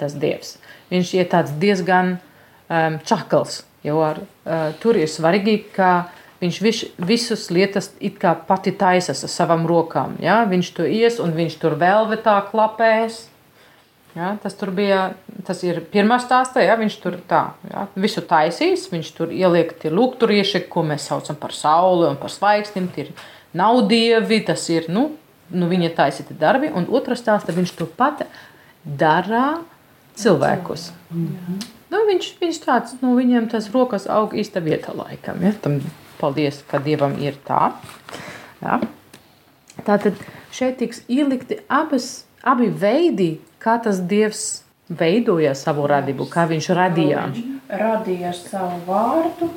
Tas 0.00 0.16
Dievs. 0.18 0.56
Viņš 0.90 1.14
ir 1.16 1.30
diezgan 1.60 2.16
um, 2.16 2.98
čakls, 3.06 3.62
jo 3.86 4.00
ar, 4.02 4.20
uh, 4.20 4.70
tur 4.82 4.98
ir 4.98 5.08
svarīgi, 5.10 5.60
ka 5.74 5.90
uh, 6.02 6.20
Viņš 6.42 6.56
viš, 6.60 6.80
visus 6.98 7.46
lietas 7.54 7.92
it 8.02 8.18
kā 8.20 8.34
pati 8.48 8.72
taisas 8.76 9.22
ar 9.24 9.30
savām 9.32 9.68
rokām. 9.70 10.16
Ja? 10.22 10.42
Viņš 10.48 10.72
to 10.76 10.88
ies 10.88 11.20
un 11.22 11.32
viņš 11.36 11.56
tur 11.62 11.78
vēl 11.80 12.10
tā 12.24 12.36
klapēs. 12.50 13.24
Ja? 14.14 14.34
Tas 14.42 14.54
tur 14.58 14.70
bija, 14.74 15.14
tas 15.46 15.62
ir 15.66 15.80
pirmā 15.90 16.20
stāstā, 16.22 16.62
ja? 16.62 16.76
viņš 16.78 16.96
tur 17.02 17.18
tā, 17.30 17.44
ja? 17.70 17.86
visu 17.98 18.22
taisīs, 18.22 18.86
viņš 18.92 19.12
tur 19.16 19.34
ieliek 19.34 19.74
tie 19.80 19.90
lūgturieši, 19.94 20.66
ko 20.70 20.84
mēs 20.86 21.08
saucam 21.10 21.38
par 21.38 21.54
sauli 21.54 22.06
un 22.10 22.18
par 22.20 22.30
zvaigznim, 22.30 22.86
tie 22.94 23.08
ir 23.08 23.14
nav 23.54 23.82
dievi, 23.90 24.38
tas 24.46 24.68
ir, 24.70 24.86
nu, 24.92 25.08
nu 25.54 25.70
viņa 25.70 25.94
taisīti 25.98 26.36
darbi, 26.38 26.70
un 26.70 26.86
otrā 26.94 27.18
stāstā 27.18 27.54
viņš 27.56 27.74
to 27.78 27.88
pat 27.90 28.26
dara 28.84 29.64
cilvēkus. 30.18 30.92
Mhm. 31.10 31.64
Nu, 31.94 32.00
viņš, 32.08 32.30
viņš 32.40 32.62
tāds, 32.62 32.94
nu, 33.02 33.12
viņam 33.18 33.46
tas 33.52 33.68
rokas 33.70 34.08
aug 34.10 34.32
īsta 34.34 34.62
vieta 34.62 34.94
laikam, 34.96 35.42
ja? 35.44 35.52
Tam 35.62 35.78
Paldies, 36.20 36.62
ka 36.70 36.80
Dievam 36.82 37.16
ir 37.22 37.36
tā. 37.46 37.72
Ja? 38.62 38.80
Tātad 39.84 40.18
šeit 40.54 40.78
tiks 40.80 41.02
ielikti 41.10 41.58
abas, 41.68 42.24
abi 42.42 42.70
veidi, 42.70 43.38
kā 43.62 43.76
tas 43.82 44.00
Dievs 44.00 44.64
veidoja 44.88 45.54
savu 45.58 45.86
radību, 45.90 46.28
kā 46.30 46.46
viņš 46.50 46.70
radīja. 46.76 47.28
Viņš 47.34 47.78
radīja 47.80 48.34
savu 48.36 48.80
vārdu, 48.88 49.48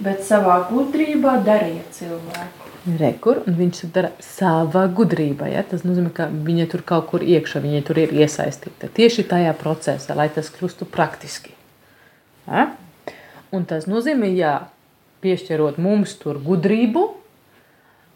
bet 0.00 0.22
savā 0.26 0.60
gudrībā 0.70 1.40
darīja 1.46 1.84
cilvēku. 1.96 2.72
Rekur, 2.86 3.40
un 3.50 3.56
viņš 3.58 3.80
to 3.82 3.88
dara 3.96 4.12
savā 4.22 4.84
gudrībā. 4.94 5.48
Ja? 5.50 5.64
Tas 5.66 5.82
nozīmē, 5.82 6.12
ka 6.14 6.28
viņa 6.30 6.68
tur 6.70 6.84
kaut 6.86 7.08
kur 7.10 7.24
iekšā, 7.26 7.60
viņa 7.64 7.82
tur 7.88 7.98
ir 7.98 8.14
iesaistīta. 8.14 8.90
Tieši 8.94 9.26
tajā 9.26 9.56
procesā, 9.58 10.14
lai 10.14 10.28
tas 10.30 10.52
kļūtu 10.54 10.86
praktiski. 10.90 11.50
Ja? 12.46 12.68
Un 13.54 13.66
tas 13.66 13.88
nozīmē, 13.90 14.30
ja 14.38 14.54
piešķirot 15.26 15.82
mums 15.82 16.14
tur 16.22 16.38
gudrību, 16.46 17.04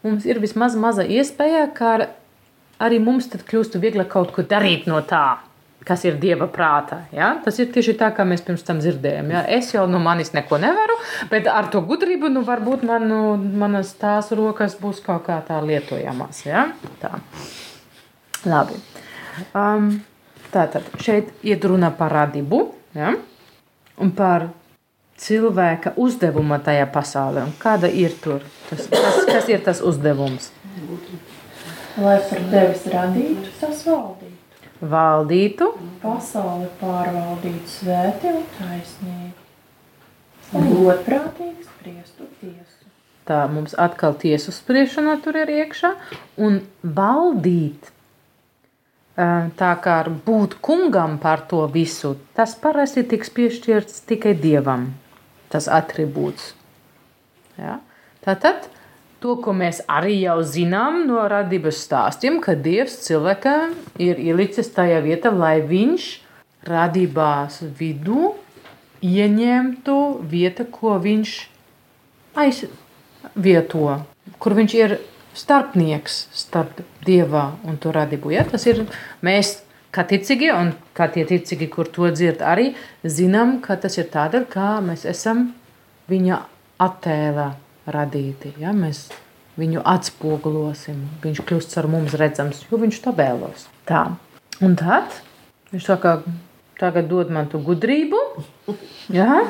mums 0.07 0.25
ir 0.29 0.39
vismaz 0.39 0.77
maza 0.79 1.03
iespēja, 1.03 1.67
ka 1.75 1.93
arī 2.81 2.99
mums 3.03 3.29
tad 3.31 3.45
kļūst 3.47 3.79
vieglāk 3.81 4.11
kaut 4.11 4.31
ko 4.35 4.45
darīt 4.47 4.87
no 4.89 5.01
tā, 5.05 5.41
kas 5.85 6.05
ir 6.05 6.17
dieva 6.21 6.47
prātā. 6.51 7.01
Ja? 7.15 7.33
Tas 7.43 7.57
ir 7.61 7.71
tieši 7.73 7.95
tā, 7.99 8.11
kā 8.15 8.25
mēs 8.27 8.43
pirms 8.45 8.65
tam 8.65 8.81
dzirdējām. 8.81 9.31
Ja? 9.33 9.41
Es 9.57 9.73
jau 9.73 9.87
no 9.89 10.01
manis 10.03 10.33
neko 10.35 10.59
nevaru, 10.61 10.97
bet 11.31 11.49
ar 11.51 11.69
to 11.73 11.83
gudrību 11.85 12.31
nu, 12.33 12.45
varbūt 12.47 12.85
man, 12.87 13.07
nu, 13.09 13.21
manas 13.61 13.93
tās 14.01 14.31
rokas 14.37 14.77
būs 14.81 15.01
kaut 15.05 15.25
kā 15.27 15.41
tā 15.47 15.59
lietojamas. 15.65 16.45
Ja? 16.47 16.69
Tā. 17.01 17.17
Labi. 18.45 18.79
Um, 19.57 19.93
tātad 20.53 20.87
šeit 21.01 21.31
iet 21.47 21.65
runa 21.65 21.91
par 21.95 22.13
radību 22.13 22.63
ja? 22.97 23.13
un 24.01 24.11
par 24.17 24.49
cilvēka 25.21 25.93
uzdevuma 26.01 26.59
tajā 26.63 26.87
pasaulē. 26.93 27.45
Un 27.49 27.53
kāda 27.61 27.89
ir 27.91 28.15
tur? 28.23 28.45
Tas, 28.69 28.87
kas, 28.89 29.21
kas 29.29 29.49
ir 29.51 29.61
tas 29.65 29.81
uzdevums? 29.85 30.49
Lai 32.01 32.17
par 32.29 32.43
tevis 32.53 32.87
radītu, 32.89 33.51
tas 33.59 33.83
valdītu. 33.85 34.37
Valdītu. 34.91 35.67
Pasauli 36.01 36.69
pārvaldītu 36.79 37.69
svēti 37.69 38.31
un 38.31 38.43
taisnīgi. 38.57 39.33
Un 40.57 40.69
godprātīgi 40.71 41.67
spriestu 41.67 42.27
tiesu. 42.41 42.89
Tā 43.29 43.43
mums 43.51 43.75
atkal 43.77 44.17
tiesu 44.19 44.51
spriešanā 44.55 45.19
tur 45.23 45.37
ir 45.43 45.51
iekšā. 45.61 45.93
Un 46.41 46.63
valdīt 46.81 47.91
tā 49.59 49.69
kā 49.83 49.99
būt 50.25 50.57
kungam 50.65 51.19
par 51.21 51.43
to 51.51 51.61
visu, 51.69 52.15
tas 52.33 52.55
parasti 52.57 53.03
tiks 53.05 53.29
piešķirts 53.35 54.01
tikai 54.09 54.33
dievam 54.33 54.89
tas 55.51 55.67
attribūts. 55.71 56.53
Ja? 57.59 57.79
Tātad 58.25 58.67
to, 59.21 59.35
ko 59.43 59.53
mēs 59.53 59.83
arī 59.89 60.17
jau 60.23 60.39
zinām 60.45 61.03
no 61.09 61.23
radības 61.29 61.83
stāstiem, 61.85 62.39
ka 62.41 62.55
Dievs 62.57 62.99
cilvēkam 63.05 63.75
ir 64.01 64.21
ielicis 64.21 64.71
tajā 64.73 65.01
vietā, 65.05 65.33
lai 65.33 65.59
viņš 65.65 66.09
radībās 66.67 67.61
vidū 67.77 68.33
ieņemtu 69.01 69.97
vietu, 70.29 70.67
ko 70.69 70.97
viņš 71.01 71.37
aizvieto, 72.41 73.87
kur 74.41 74.57
viņš 74.57 74.75
ir 74.77 74.99
starpnieks 75.37 76.25
starp 76.35 76.81
dievā 77.05 77.51
un 77.67 77.77
to 77.81 77.93
radību. 77.95 78.33
Ja? 78.35 78.45
Tas 78.47 78.65
ir 78.69 78.83
mēs, 79.25 79.61
kā 79.95 80.05
ticīgie, 80.07 80.51
un 80.55 80.73
kā 80.97 81.07
tie 81.11 81.25
ticīgi, 81.27 81.67
kur 81.71 81.89
to 81.91 82.09
dzird, 82.13 82.43
arī 82.45 82.71
zinām, 83.03 83.59
ka 83.63 83.77
tas 83.81 83.97
ir 83.99 84.09
tādēļ, 84.13 84.47
ka 84.51 84.75
mēs 84.85 85.05
esam 85.09 85.49
viņa 86.11 86.39
attēlā 86.81 87.51
radīti. 87.91 88.53
Ja? 88.61 88.75
Mēs 88.75 89.09
viņu 89.59 89.83
atspogulosim, 89.87 91.03
viņš 91.23 91.43
kļūst 91.47 91.75
ar 91.81 91.89
mums 91.91 92.15
redzams, 92.19 92.63
jo 92.69 92.79
viņš 92.81 93.01
tā 93.03 93.15
vēlos. 93.17 93.67
Tā. 93.89 94.05
Un 94.63 94.77
tad 94.79 95.21
viņš 95.71 95.87
saka, 95.87 96.21
tagad 96.79 97.09
dod 97.11 97.31
man 97.33 97.49
tu 97.51 97.59
gudrību. 97.63 98.19
Jā, 99.11 99.43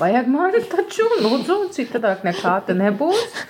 vajag 0.00 0.28
man 0.30 0.54
taču, 0.70 1.06
lūdzu, 1.24 1.62
citādāk 1.76 2.24
nekā 2.26 2.58
te 2.66 2.76
nebūs. 2.76 3.40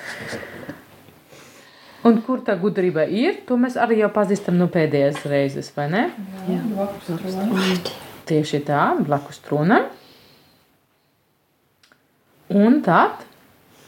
Un 2.08 2.20
kur 2.24 2.40
tā 2.40 2.54
gudrība 2.56 3.04
ir, 3.12 3.42
to 3.44 3.58
mēs 3.60 3.74
arī 3.76 3.98
jau 4.00 4.08
pazīstam 4.14 4.56
no 4.56 4.70
pēdējās 4.72 5.24
reizes, 5.28 5.68
vai 5.76 5.88
ne? 5.92 6.04
Jā, 6.48 6.60
trūnam. 7.04 7.50
Tieši 8.30 8.60
tā, 8.64 8.84
blakus 9.04 9.42
trūnam. 9.44 9.90
Un 12.56 12.78
tad, 12.82 13.20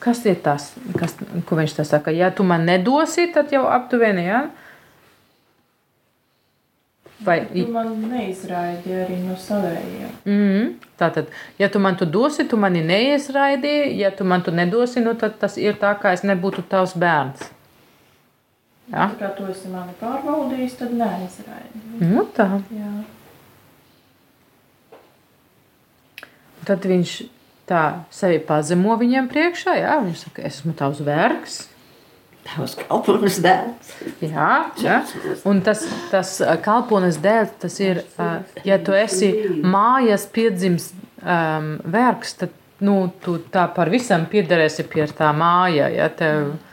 kas 0.03 0.21
ir 0.29 0.37
tas, 0.45 0.69
kas, 0.99 1.17
ko 1.49 1.57
viņš 1.59 1.79
tā 1.79 1.87
saka? 1.89 2.13
Ja 2.15 2.29
tu 2.35 2.45
man 2.47 2.67
nedosi, 2.69 3.31
tad 3.33 3.55
jau 3.55 3.65
aptuveni, 3.71 4.27
jā? 4.29 4.43
Vai, 7.23 7.39
Tu 7.55 7.65
man 7.71 7.91
neizraidi 8.11 8.93
arī 8.99 9.17
no 9.23 9.37
savējiem. 9.39 10.15
mm, 10.27 10.71
tātad, 10.99 11.29
ja 11.59 11.69
tu 11.71 11.79
man 11.79 11.97
to 11.97 12.05
dosi, 12.05 12.45
tu 12.51 12.59
mani 12.59 12.83
neizraidīji, 12.83 13.97
ja 14.03 14.11
tu 14.11 14.27
man 14.27 14.43
to 14.43 14.51
nedosi, 14.51 15.01
nu 15.01 15.15
tad 15.15 15.39
tas 15.39 15.57
ir 15.57 15.79
tā, 15.79 15.95
kā 16.03 16.13
es 16.19 16.27
nebūtu 16.27 16.65
tavs 16.69 16.97
bērns. 16.99 17.47
Jā, 18.91 19.07
Tā 19.13 19.19
kā 19.21 19.29
tu 19.37 19.47
esi 19.49 19.71
mani 19.73 19.95
pārbaudījis, 20.01 20.75
tad 20.81 20.93
neizraidi. 20.99 21.83
nu 22.03 22.25
tā. 22.35 22.49
Jā. 22.75 22.93
Tad 26.67 26.85
viņš 26.87 27.13
tā 27.71 27.83
sevi 28.15 28.41
pazemo 28.47 28.97
viņiem 29.01 29.29
priekšā, 29.31 29.77
jā, 29.81 29.99
viņš 30.05 30.25
saka, 30.27 30.45
es 30.47 30.61
esmu 30.61 30.75
tavs 30.79 31.01
vergs. 31.07 31.61
Tavs 32.43 32.75
kalpones 32.81 33.39
dēls. 33.43 33.93
Jā, 34.23 34.51
jā. 34.83 34.97
Un 35.47 35.61
tas, 35.63 35.85
tas 36.11 36.35
ā, 36.43 36.57
kalpones 36.63 37.21
dēļ, 37.23 37.53
tas 37.63 37.79
ir, 37.83 38.03
ā, 38.19 38.33
ja 38.67 38.81
tu 38.83 38.95
esi 38.99 39.31
mājas 39.63 40.27
piedzims 40.35 40.89
um, 41.23 41.77
vergs, 41.87 42.35
tad 42.41 42.51
nu, 42.83 42.97
tu 43.23 43.37
tā 43.55 43.69
par 43.71 43.91
visam 43.95 44.27
piederēsi 44.27 44.83
pie 44.91 45.07
tā 45.15 45.31
māja. 45.39 45.87
Ja, 45.95 46.09
tev, 46.11 46.51
ā, 46.51 46.72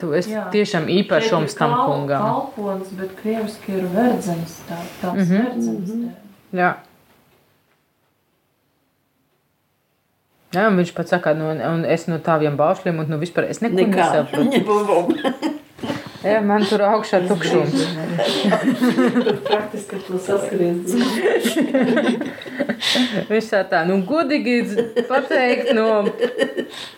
tu 0.00 0.12
esi 0.16 0.32
Jā. 0.32 0.46
tiešām 0.52 0.86
īpašums 0.88 1.56
tam 1.58 1.74
Kal- 1.74 1.90
kungam. 1.90 2.22
Kalpons, 2.22 2.92
bet 2.98 3.16
krieviski 3.18 3.76
ir 3.78 3.88
verdzenis. 3.92 4.60
Tā, 4.68 4.78
tāds 5.02 5.14
mm. 5.14 5.26
-hmm. 5.26 5.44
verdzenis. 5.44 5.94
Mm 5.94 6.04
-hmm. 6.04 6.58
Jā. 6.60 6.74
Jā, 10.50 10.66
un 10.66 10.76
viņš 10.76 10.94
pats 10.94 11.10
saka, 11.10 11.34
nu, 11.34 11.50
un 11.50 11.84
es 11.84 12.06
no 12.06 12.18
tādiem 12.18 12.56
baušļiem, 12.56 12.98
un 12.98 13.06
nu, 13.08 13.18
vispār 13.18 13.44
es 13.50 13.60
neko 13.60 13.86
nesaprotu. 13.86 15.50
Jā, 16.20 16.40
man 16.44 16.66
tur 16.68 16.82
augšā 16.84 17.22
tukšums. 17.24 17.76
Praktiski 19.46 20.00
tu 20.04 20.18
saskries. 20.20 20.92
Visā 23.30 23.62
tā, 23.70 23.80
nu, 23.88 23.96
godīgi 24.04 24.58
pateikt, 25.08 25.72
nu, 25.76 25.86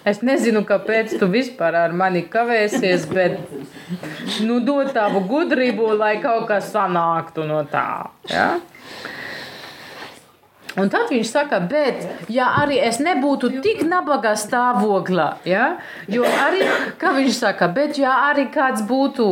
es 0.08 0.22
nezinu, 0.26 0.64
kāpēc 0.66 1.14
tu 1.20 1.30
vispār 1.30 1.78
ar 1.85 1.94
mani 1.94 2.24
kavēsies, 2.32 3.06
bet, 3.14 3.38
nu, 4.42 4.58
dod 4.66 4.90
tavu 4.96 5.22
gudrību, 5.30 5.92
lai 6.02 6.16
kaut 6.24 6.48
kas 6.50 6.72
sanāktu 6.74 7.46
no 7.46 7.62
tā. 7.70 8.11
Ja? 8.30 8.48
Un 10.80 10.88
tad 10.92 11.11
viņš 11.12 11.28
saka, 11.28 11.58
bet, 11.68 12.04
ja 12.32 12.48
arī 12.62 12.78
es 12.80 13.00
nebūtu 13.02 13.50
tik 13.64 13.82
nabagā 13.88 14.32
stāvoklā, 14.40 15.35
ja? 15.44 15.74
jo 16.08 16.24
arī, 16.24 16.64
kā 17.00 17.12
viņš 17.18 17.42
saka, 17.42 17.68
bet, 17.72 17.98
ja 18.00 18.14
arī 18.30 18.46
kāds 18.54 18.85
būtu, 18.88 19.28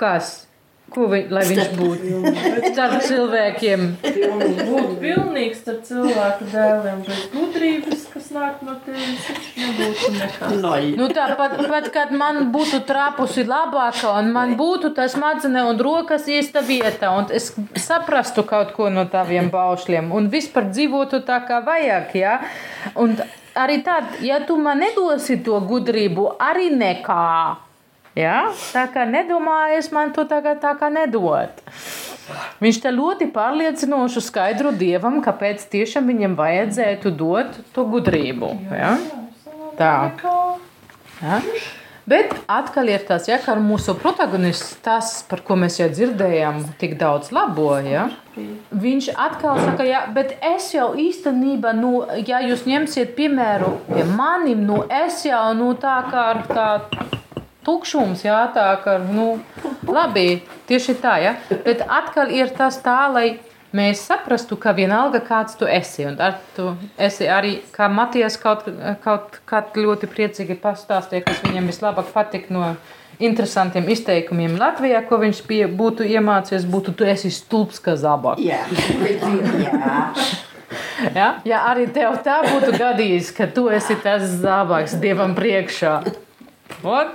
kas, 0.00 0.46
ko 0.94 1.08
vi, 1.12 1.24
lai 1.32 1.44
viņš 1.48 1.72
būtu 1.78 2.70
starp 2.72 3.02
cilvēkiem, 3.08 3.86
Būt 4.02 4.92
pilnīgs 5.02 5.62
ar 5.68 5.78
cilvēku 5.86 6.46
dēliem 6.52 7.02
bez 7.06 7.22
gudrības, 7.32 8.04
kas 8.12 8.28
nāk 8.34 8.62
no 8.66 8.74
tevis, 8.84 9.26
nebūtu 9.58 10.10
nekas. 10.16 10.54
Noj. 10.62 10.88
Nu, 10.98 11.08
tā 11.14 11.28
pat, 11.38 11.56
pat, 11.70 11.88
kad 11.94 12.14
man 12.16 12.50
būtu 12.54 12.82
trapusi 12.88 13.44
labāka, 13.48 14.14
un 14.20 14.32
man 14.34 14.56
būtu 14.60 14.92
tas 14.96 15.16
madzene 15.20 15.64
un 15.68 15.80
rokas 15.82 16.28
īsta 16.30 16.64
vieta, 16.66 17.12
un 17.16 17.28
es 17.34 17.50
saprastu 17.80 18.46
kaut 18.48 18.74
ko 18.76 18.90
no 18.92 19.06
taviem 19.10 19.50
baušļiem, 19.52 20.12
un 20.14 20.30
vispār 20.32 20.70
dzīvotu 20.72 21.22
tā, 21.26 21.42
kā 21.48 21.62
vajag. 21.66 22.16
Ja? 22.18 22.38
Un 23.00 23.16
arī 23.58 23.82
tad, 23.86 24.18
ja 24.24 24.40
tu 24.46 24.56
man 24.60 24.82
nedosi 24.82 25.40
to 25.44 25.60
gudrību, 25.68 26.32
arī 26.40 26.70
nekā. 26.74 27.28
Ja? 28.18 28.52
Tā 28.72 28.86
kā 28.92 29.06
nedomājies 29.08 29.88
man 29.94 30.12
to 30.12 30.26
tagad 30.28 30.60
tā 30.60 30.74
kā 30.80 30.90
nedot. 30.92 31.62
Viņš 32.62 32.80
te 32.84 32.92
ļoti 32.94 33.28
pārliecinoši 33.34 34.22
skaidro 34.22 34.72
dievam, 34.76 35.20
kāpēc 35.24 35.64
tiešām 35.72 36.10
viņam 36.12 36.36
vajadzētu 36.38 37.12
dot 37.18 37.60
to 37.74 37.86
gudrību. 37.88 38.52
Ja? 38.76 38.96
Tā. 39.78 39.94
Ja? 41.22 41.40
Bet 42.02 42.32
atkal 42.50 42.88
ir 42.90 43.04
tas, 43.06 43.28
ja, 43.30 43.36
ka 43.38 43.54
mūsu 43.54 43.94
protagonists, 43.94 44.74
tas, 44.82 45.20
par 45.30 45.44
ko 45.46 45.54
mēs 45.60 45.78
jau 45.78 45.86
dzirdējām, 45.86 46.58
tik 46.80 46.96
daudz 46.98 47.30
labo. 47.34 47.76
Ja? 47.86 48.08
Viņš 48.34 49.12
atkal 49.14 49.60
saka, 49.62 49.86
ja, 49.86 50.02
bet 50.12 50.34
es 50.42 50.72
jau 50.74 50.90
īstenībā, 50.98 51.72
nu, 51.78 52.02
ja 52.26 52.42
jūs 52.42 52.66
ņemsiet 52.66 53.14
piemēru 53.16 53.76
pie 53.86 54.04
manim, 54.18 54.66
nu, 54.66 54.82
es 54.90 55.22
jau 55.28 55.44
nu, 55.56 55.72
tā 55.78 56.00
kā 56.10 56.26
ar 56.34 56.42
tā 56.50 56.68
tukšums, 57.66 58.24
jā, 58.26 58.40
tā 58.54 58.66
kā, 58.84 58.98
nu, 59.02 59.36
labi, 59.88 60.42
tieši 60.68 60.96
tā, 61.02 61.16
ja. 61.22 61.34
Bet 61.64 61.84
atkal 61.86 62.32
ir 62.34 62.52
tas 62.56 62.80
tā, 62.82 63.06
lai 63.12 63.26
mēs 63.76 64.04
saprastu, 64.08 64.58
ka 64.60 64.74
vienalga 64.76 65.22
kāds 65.24 65.56
tu 65.58 65.68
esi. 65.68 66.06
Un 66.08 66.18
ar 66.20 66.38
tu 66.56 66.72
esi 67.00 67.28
arī, 67.30 67.58
kā 67.74 67.88
Matijas 67.92 68.38
kaut, 68.40 68.66
kaut 69.04 69.40
kā 69.48 69.62
ļoti 69.76 70.10
priecīgi 70.10 70.58
pastāstīja, 70.60 71.24
kas 71.28 71.40
viņam 71.46 71.70
vislabāk 71.72 72.12
patika 72.12 72.52
no 72.54 72.74
interesantiem 73.22 73.88
izteikumiem 73.92 74.56
Latvijā, 74.60 75.02
ko 75.06 75.20
viņš 75.22 75.42
bija, 75.48 75.68
būtu 75.68 76.06
iemācījies, 76.08 76.66
būtu 76.68 76.96
tu 76.98 77.06
esi 77.08 77.30
stulbs 77.32 77.80
kā 77.82 77.96
zabaks. 78.00 78.42
Jā. 78.42 78.64
Jā. 79.62 80.00
Ja? 81.14 81.26
ja 81.44 81.58
arī 81.68 81.86
tev 81.92 82.14
tā 82.24 82.38
būtu 82.46 82.72
gadījis, 82.78 83.32
ka 83.36 83.48
tu 83.52 83.66
esi 83.72 83.96
tas 84.00 84.22
zābaks 84.40 84.94
Dievam 85.02 85.34
priekšā. 85.36 85.98
Ot, 86.88 87.10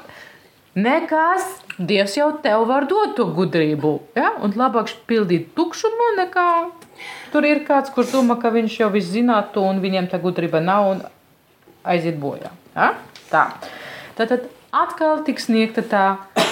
nekas, 0.77 1.45
Dievs 1.77 2.15
jau 2.17 2.31
tev 2.41 2.63
var 2.69 2.87
dot 2.89 3.13
to 3.17 3.27
gudrību. 3.37 3.91
Ja? 4.17 4.31
Un 4.41 4.55
labāk 4.57 4.89
pildīt 5.09 5.51
tukšumu, 5.57 6.13
nekā 6.17 6.47
tur 7.33 7.45
ir 7.45 7.61
kāds, 7.67 7.91
kurš 7.93 8.15
domā, 8.15 8.39
ka 8.41 8.49
viņš 8.53 8.79
jau 8.81 8.89
viss 8.93 9.11
zinātu, 9.13 9.61
un 9.61 9.81
viņiem 9.83 10.09
tā 10.09 10.17
gudrība 10.21 10.61
nav 10.63 10.89
un 10.95 11.03
aiziet 11.85 12.17
bojā. 12.21 12.49
Ja? 12.73 12.93
Tā. 13.29 13.43
Tad, 14.17 14.33
atkal 14.73 15.21
tiks 15.27 15.45
sniegta 15.51 15.85
tā 15.85 16.05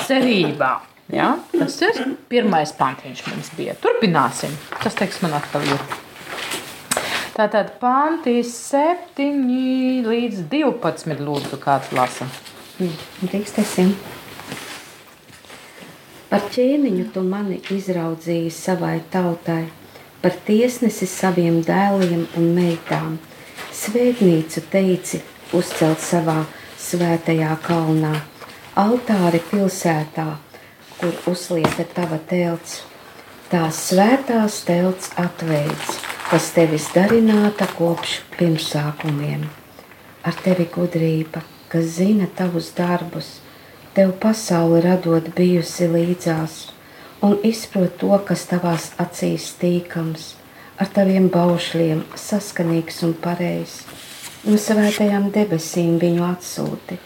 cerība. 0.05 0.75
Ja? 1.09 1.35
Tas 1.53 1.77
ir 1.85 2.01
pirmais 2.29 2.73
pantiņš 2.77 3.25
mums 3.31 3.53
bija. 3.57 3.73
Turpināsim. 3.81 4.53
Tas 4.81 4.97
teiks 4.97 5.21
man 5.25 5.37
atkal 5.37 5.65
ir. 5.65 5.85
Tātad 7.35 7.73
panti 7.81 8.37
7 8.47 10.05
līdz 10.05 10.45
12 10.53 11.25
lūdzu 11.25 11.59
kāds 11.59 11.89
lasa. 11.97 12.29
Drīkstēsim. 12.79 13.95
Par 16.35 16.49
ķēniņu 16.51 17.03
tu 17.15 17.21
mani 17.23 17.61
izraudzīji 17.71 18.49
savai 18.51 18.97
tautai, 19.07 19.69
par 20.19 20.33
tiesnesi 20.43 21.07
saviem 21.07 21.61
dēliem 21.63 22.25
un 22.35 22.49
meitām. 22.57 23.13
Svētnīcu 23.71 24.63
teici 24.73 25.21
uzcelt 25.55 26.03
savā 26.03 26.41
svētajā 26.87 27.53
kalnā, 27.63 28.11
altāri 28.83 29.39
pilsētā, 29.47 30.25
kur 30.97 31.31
uzlieta 31.31 31.87
tava 31.95 32.19
telts. 32.33 32.81
Tās 33.47 33.79
svētās 33.93 34.59
telts 34.67 35.15
atveids, 35.15 36.03
kas 36.33 36.51
tevis 36.57 36.89
darināta 36.97 37.71
kopš 37.79 38.19
pirmsākumiem. 38.35 39.47
Ar 40.27 40.43
tevi 40.43 40.67
gudrība, 40.75 41.47
kas 41.71 41.95
zina 42.01 42.27
tavus 42.27 42.73
darbus, 42.75 43.37
tev 43.95 44.11
pasauli 44.19 44.81
radot 44.83 45.29
bijusi 45.37 45.87
līdzās, 45.87 46.55
un 47.23 47.37
izprot 47.47 47.93
to, 48.01 48.11
kas 48.27 48.43
tavās 48.49 48.89
acīs 48.99 49.53
tīkams, 49.61 50.33
ar 50.75 50.89
taviem 50.97 51.29
baušļiem 51.31 52.01
saskanīgs 52.19 52.99
un 53.07 53.13
pareizs. 53.23 53.85
no 54.45 54.59
svētajām 54.61 55.29
debesīm 55.33 55.95
viņu 56.01 56.25
atsūti. 56.27 56.99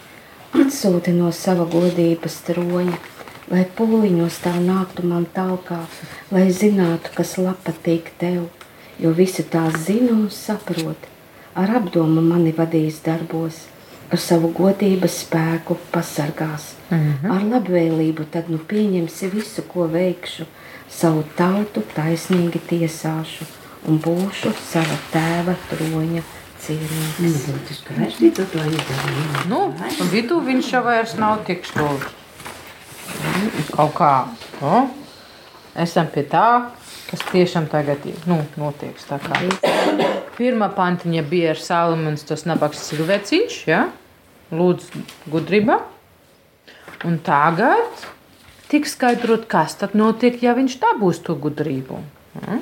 Atsūti 0.64 1.14
no 1.14 1.30
sava 1.32 1.68
godības 1.70 2.40
troņa, 2.48 2.98
lai 3.54 3.68
pūliņos 3.78 4.42
tā 4.48 4.56
nāktu 4.66 5.06
man 5.14 5.30
talkā, 5.38 5.84
lai 6.34 6.48
zinātu, 6.50 7.14
kas 7.14 7.38
patīk 7.68 8.10
tev, 8.18 8.50
jo 8.98 9.14
visi 9.14 9.46
tās 9.46 9.78
zina 9.86 10.16
un 10.18 10.28
saprot. 10.34 11.06
Ar 11.54 11.78
apdomu 11.84 12.26
mani 12.26 12.52
vadīs 12.58 13.00
darbos, 13.06 13.68
ar 14.10 14.18
savu 14.18 14.50
godības 14.58 15.22
spēku 15.24 15.78
pasargās. 15.94 16.79
Mm 16.90 17.14
-hmm. 17.22 17.32
Ar 17.32 17.44
labvēlību 17.44 18.26
tad 18.32 18.50
nu 18.50 18.58
pieņemsi 18.58 19.30
visu, 19.34 19.62
ko 19.62 19.88
veikšu, 19.88 20.46
savu 20.90 21.24
tautu 21.38 21.84
taisnīgi 21.96 22.60
tiesāšu 22.70 23.46
un 23.88 24.00
būšu 24.00 24.54
sava 24.72 24.98
tēva 25.14 25.56
troņa 25.70 26.24
cienīgs. 26.60 27.20
Nu. 29.50 29.74
Nu, 30.00 30.06
vidū 30.12 30.40
viņš 30.46 30.72
jau 30.74 30.84
vairs 30.84 31.16
nav 31.20 31.44
tik 31.48 31.66
stulbs. 31.66 32.16
Kaut 33.76 33.94
kā. 33.98 34.14
No? 34.62 34.90
Esam 35.80 36.10
pie 36.12 36.24
tā, 36.28 36.72
kas 37.10 37.24
tiešām 37.32 37.70
tagad 37.72 38.04
ir, 38.10 38.18
nu, 38.28 38.42
notiek. 38.60 38.98
Pirmā 40.38 40.70
pantiņa 40.76 41.24
bija 41.30 41.54
ar 41.54 41.62
Salamans, 41.62 42.26
tas 42.28 42.46
nabaks 42.48 42.90
cilvēciņš, 42.90 43.62
ja? 43.68 43.88
lūdzu 44.52 45.04
gudrība. 45.30 45.80
Un 47.08 47.18
tagad 47.26 48.06
tik 48.70 48.88
skaidrot, 48.90 49.48
kas 49.50 49.78
tad 49.80 49.96
notiek, 49.98 50.38
ja 50.44 50.54
viņš 50.58 50.78
dabūs 50.82 51.24
to 51.26 51.36
gudrību. 51.40 52.02
Ja? 52.42 52.60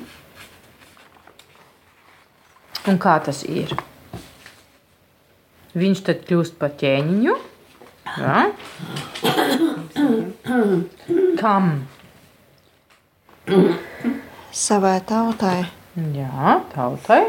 Un 2.88 3.02
kā 3.04 3.18
tas 3.26 3.44
ir? 3.44 3.74
Viņš 5.78 6.06
tad 6.08 6.24
kļūst 6.30 6.56
par 6.62 6.74
ķēniņu. 6.80 7.36
Ja? 8.18 8.48
Kam? 11.42 11.72
savai 14.58 14.98
tautai. 15.06 15.66
Jā, 16.14 16.58
tautai. 16.74 17.22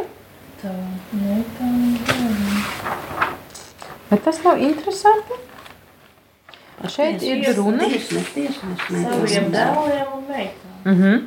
Tā, 0.59 0.73
ne, 1.17 1.37
tā, 1.57 1.69
tā. 2.09 3.29
Bet 4.09 4.25
tas 4.25 4.41
nav 4.45 4.61
interesanti. 4.65 5.37
Šeit 6.87 7.23
ir 7.27 7.57
runa. 7.57 7.88
Tiesnes, 7.91 8.29
Saviem 8.87 9.51
dēliem 9.53 10.14
un 10.14 10.25
meitām. 10.29 10.79
Uh 10.85 11.01
-huh. 11.03 11.27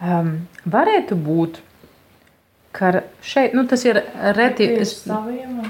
um, 0.00 0.32
varētu 0.66 1.14
būt, 1.16 1.60
ka 2.72 3.02
šeit 3.22 3.54
nu, 3.54 3.66
tas 3.66 3.84
ir 3.84 4.02
reti. 4.36 4.64
Ir 4.64 4.80
Es, 4.80 4.96
saviem 5.04 5.60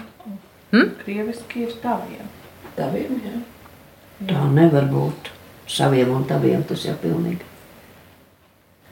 Hmm? 0.71 0.93
krieviski 1.03 1.65
ir 1.67 1.73
taviem. 1.83 2.27
Taviem, 2.77 3.17
jā. 3.27 3.39
Tā 4.29 4.43
nevar 4.55 4.85
būt. 4.87 5.33
Saviem 5.67 6.13
un 6.15 6.25
taviem 6.25 6.63
tas 6.63 6.85
jau 6.87 6.95
pilnīgi. 7.03 7.43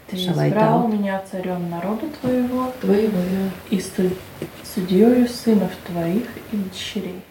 Ты 0.08 0.18
Savai 0.18 0.50
избрал 0.50 0.82
тauте. 0.84 0.98
меня 0.98 1.22
царем 1.32 1.70
народа 1.70 2.06
твоего 2.22 2.72
Твоего, 2.82 3.18
jā. 3.20 3.50
и 3.72 3.80
суд- 3.80 4.18
судьею 4.63 5.28
сынов 5.28 5.72
твоих 5.88 6.28
и 6.52 6.58
дочерей. 6.58 7.22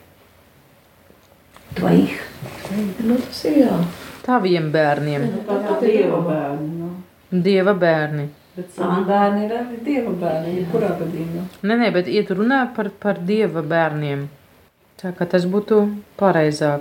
Tvojih. 1.74 2.18
Nu, 3.00 3.16
tas 3.16 3.44
ir 3.44 3.56
jā. 3.64 3.76
taviem 4.26 4.70
bērniem, 4.72 5.22
Tā 5.46 5.56
ir 5.80 5.80
dieva 5.80 6.20
bērni. 6.20 6.68
Nu. 6.78 6.88
dieva 7.42 7.74
bērni. 7.74 8.28
Bet 8.56 8.68
savi 8.76 9.04
bērni 9.08 9.44
ir 9.46 9.52
arī 9.56 9.78
dieva 9.84 10.10
bērni, 10.12 10.50
jebkurā 10.60 10.90
gadījumā. 11.00 11.44
Nē, 11.62 11.74
nē, 11.80 11.92
bet 11.92 12.06
iet 12.08 12.28
runā 12.30 12.74
par, 12.76 12.90
par 13.00 13.14
dieva 13.18 13.62
bērniem. 13.62 14.28
Tā 15.00 15.12
kā 15.16 15.26
tas 15.26 15.44
būtu 15.46 15.78
pareizāk. 16.20 16.80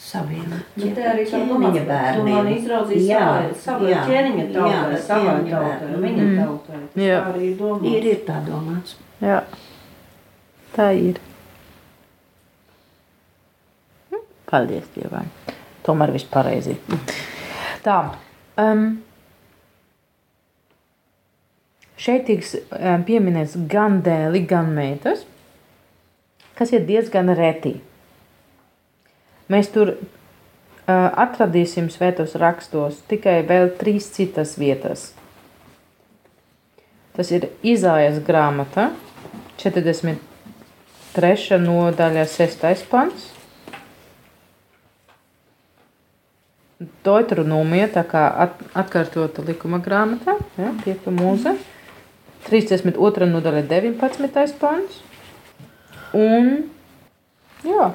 Saviem. 0.00 0.44
Par 0.50 1.18
Ķēniņa 1.30 1.80
bērniem. 1.86 2.28
Man 2.34 2.46
izraudzīji 2.54 3.02
Jā, 3.10 3.18
savai, 3.20 3.90
savai 3.92 3.96
ķēniņa 4.08 4.44
tautai, 4.54 4.70
jā, 4.94 5.00
savai 5.04 5.34
tautai, 5.50 5.90
viņa 6.04 6.22
Mm. 6.24 6.38
tautai. 6.40 6.78
Jā. 7.04 7.18
tā 7.20 7.34
arī 7.34 7.42
ir 7.50 7.56
domāts. 7.58 7.90
Ir, 7.90 8.06
ir 8.14 8.22
tā 8.26 8.38
domāts. 8.46 8.94
Jā, 9.20 9.42
tā 10.76 10.86
ir. 10.96 11.20
Hm, 14.10 14.24
Paldies 14.50 14.88
Dievam. 14.96 15.28
Tomēr 15.84 16.12
viss 16.16 16.24
pareizi. 16.32 16.78
Tā. 17.84 17.98
Um, 18.60 19.02
šeit 22.00 22.24
tiks 22.28 22.54
um, 22.72 23.04
pieminēts 23.04 23.54
gan 23.70 24.00
dēli, 24.04 24.42
gan 24.48 24.72
meitas, 24.76 25.26
kas 26.58 26.72
ir 26.72 26.84
diezgan 26.88 27.28
reti. 27.36 27.76
Mēs 29.50 29.70
tur 29.74 29.96
atradīsim 30.90 31.90
svētos 31.92 32.34
rakstos 32.40 33.00
tikai 33.10 33.40
vēl 33.46 33.70
trīs 33.78 34.08
citas 34.14 34.56
vietas. 34.58 35.12
Tas 37.16 37.30
ir 37.34 37.48
Izājas 37.66 38.20
grāmata, 38.24 38.90
43. 39.60 41.58
nodaļa, 41.60 42.24
6. 42.30 42.86
pants. 42.90 43.26
Deuteronomija, 47.04 47.90
tā 47.92 48.04
kā 48.08 48.22
at, 48.46 48.62
atkārtota 48.78 49.44
likuma 49.44 49.82
grāmata, 49.84 50.38
ja, 50.56 50.70
5. 50.86 51.10
mūze, 51.12 51.52
32. 52.46 53.28
nodaļa, 53.28 53.66
19. 53.68 54.56
pants. 54.62 55.02
Un, 56.16 56.70
jā, 57.66 57.90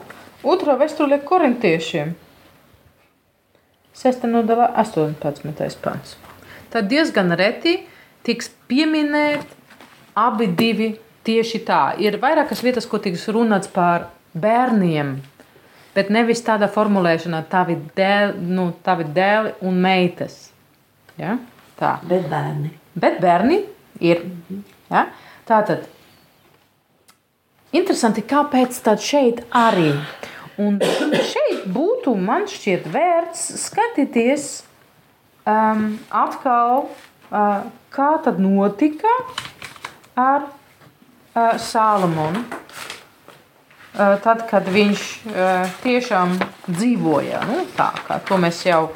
otrā 0.45 0.77
vēstule 0.79 1.19
korintiešiem, 1.25 2.13
6. 3.95 4.25
nodaļa, 4.27 4.71
18. 4.81 5.79
pants. 5.83 6.17
Tad 6.73 6.89
diezgan 6.91 7.31
reti 7.39 7.77
tiks 8.27 8.49
pieminēt 8.67 9.45
abi 10.19 10.49
divi 10.51 10.89
tieši 11.25 11.61
tā. 11.67 11.81
Ir 12.03 12.19
vairākas 12.21 12.63
vietas, 12.65 12.87
kur 12.89 12.99
tiks 13.03 13.27
runāts 13.31 13.71
par 13.71 14.09
bērniem, 14.35 15.15
bet 15.95 16.11
nevis 16.11 16.43
tādā 16.43 16.67
formulēšanā, 16.71 17.41
tavi 17.49 17.77
dēli, 17.95 18.35
nu, 18.51 18.69
tavi 18.83 19.07
dēli 19.15 19.55
un 19.65 19.79
meitas. 19.81 20.49
Ja? 21.19 21.37
Tā. 21.79 21.95
Bet 22.07 22.27
bērni. 22.31 22.73
Bet 22.99 23.21
bērni 23.23 23.61
ir. 24.03 24.25
Ja? 24.91 25.07
Tātad, 25.47 25.87
interesanti, 27.75 28.23
kāpēc 28.27 28.79
tad 28.83 29.03
šeit 29.03 29.45
arī. 29.55 29.93
Un 30.61 30.77
šeit 30.79 31.65
būtu, 31.67 32.13
man 32.15 32.45
šķiet, 32.47 32.85
vērts 32.87 33.41
skatīties 33.65 34.45
um, 35.43 35.97
atkal, 36.07 36.85
uh, 37.27 37.65
kā 37.91 38.11
tad 38.23 38.39
notika 38.39 39.11
ar 40.15 40.47
uh, 40.47 41.57
Sālamonu. 41.59 42.45
Uh, 43.95 44.15
tad, 44.23 44.45
kad 44.47 44.67
viņš 44.71 45.03
uh, 45.27 45.67
tiešām 45.83 46.37
dzīvoja, 46.67 47.43
nu, 47.47 47.61
tā 47.75 47.91
kā 48.07 48.19
to 48.27 48.39
mēs 48.39 48.63
jau 48.67 48.89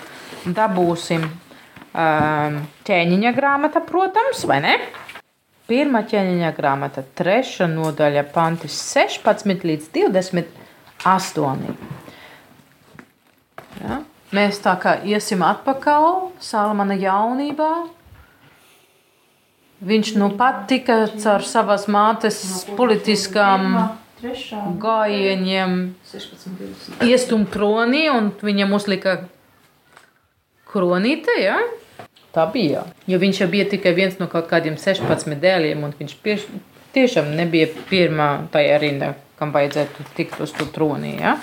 dabūsim 0.43 1.23
um, 1.23 2.57
ķēniņa 2.87 3.35
grāmata, 3.35 3.83
protams, 3.83 4.43
vai 4.47 4.59
ne? 4.63 4.75
Pirmā 5.69 6.01
ķēniņa 6.09 6.51
grāmata, 6.57 7.03
trešā 7.15 7.67
nodaļa, 7.71 8.25
pantis 8.33 8.79
16 8.95 9.67
līdz 9.69 9.91
28. 11.03 11.75
Ja? 13.83 14.01
Mēs 14.35 14.59
tā 14.61 14.75
kā 14.81 14.99
iesim 15.09 15.41
atpakaļ 15.45 16.09
Salamana 16.43 16.97
jaunībā. 16.99 17.71
Viņš 19.79 20.11
nu 20.19 20.27
pat 20.37 20.65
tika 20.69 21.05
caur 21.15 21.45
savas 21.47 21.87
mātes 21.87 22.39
politiskām 22.75 23.77
gājieniem 24.83 25.75
16, 26.11 26.49
20. 26.59 27.05
iestum 27.07 27.45
tronī, 27.47 28.09
un 28.11 28.33
viņam 28.43 28.75
uzlika 28.75 29.15
kronīte. 30.69 31.37
Ja? 31.39 31.61
Tā 32.35 32.45
bija. 32.51 32.83
Jo 33.09 33.21
viņš 33.23 33.41
jau 33.41 33.49
bija 33.49 33.69
tikai 33.71 33.95
viens 33.97 34.19
no 34.19 34.27
kaut 34.29 34.49
kādiem 34.51 34.75
16 34.77 35.39
dēliem, 35.41 35.81
un 35.87 35.95
viņš 35.95 36.17
pieš, 36.21 36.45
tiešām 36.93 37.31
nebija 37.39 37.71
pirmā 37.89 38.29
tajā 38.53 38.77
rindā, 38.83 39.13
kam 39.39 39.53
vajadzētu 39.55 40.05
tikt 40.17 40.39
uz 40.43 40.51
to 40.55 40.67
tronī. 40.75 41.15
Ja? 41.21 41.37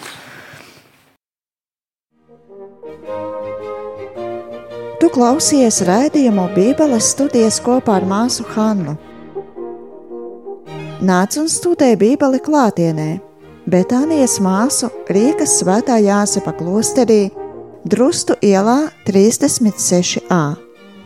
Tu 5.01 5.09
klausies 5.13 5.83
rādījumu 5.87 6.49
Bībeles 6.57 7.13
studijas 7.15 7.61
kopā 7.65 8.01
ar 8.01 8.07
māsu 8.09 8.45
Hannu. 8.55 8.97
Nāc 11.07 11.37
un 11.41 11.49
studē 11.53 11.93
Bībeli 12.01 12.41
klātienē, 12.41 13.11
Betānijas 13.69 14.39
māsu 14.41 14.89
Rīgas 15.13 15.59
svētā 15.61 15.99
Jāsepa 16.01 16.55
klosterī, 16.57 17.27
Drustu 17.87 18.35
ielā 18.43 18.89
36a. 19.07 20.41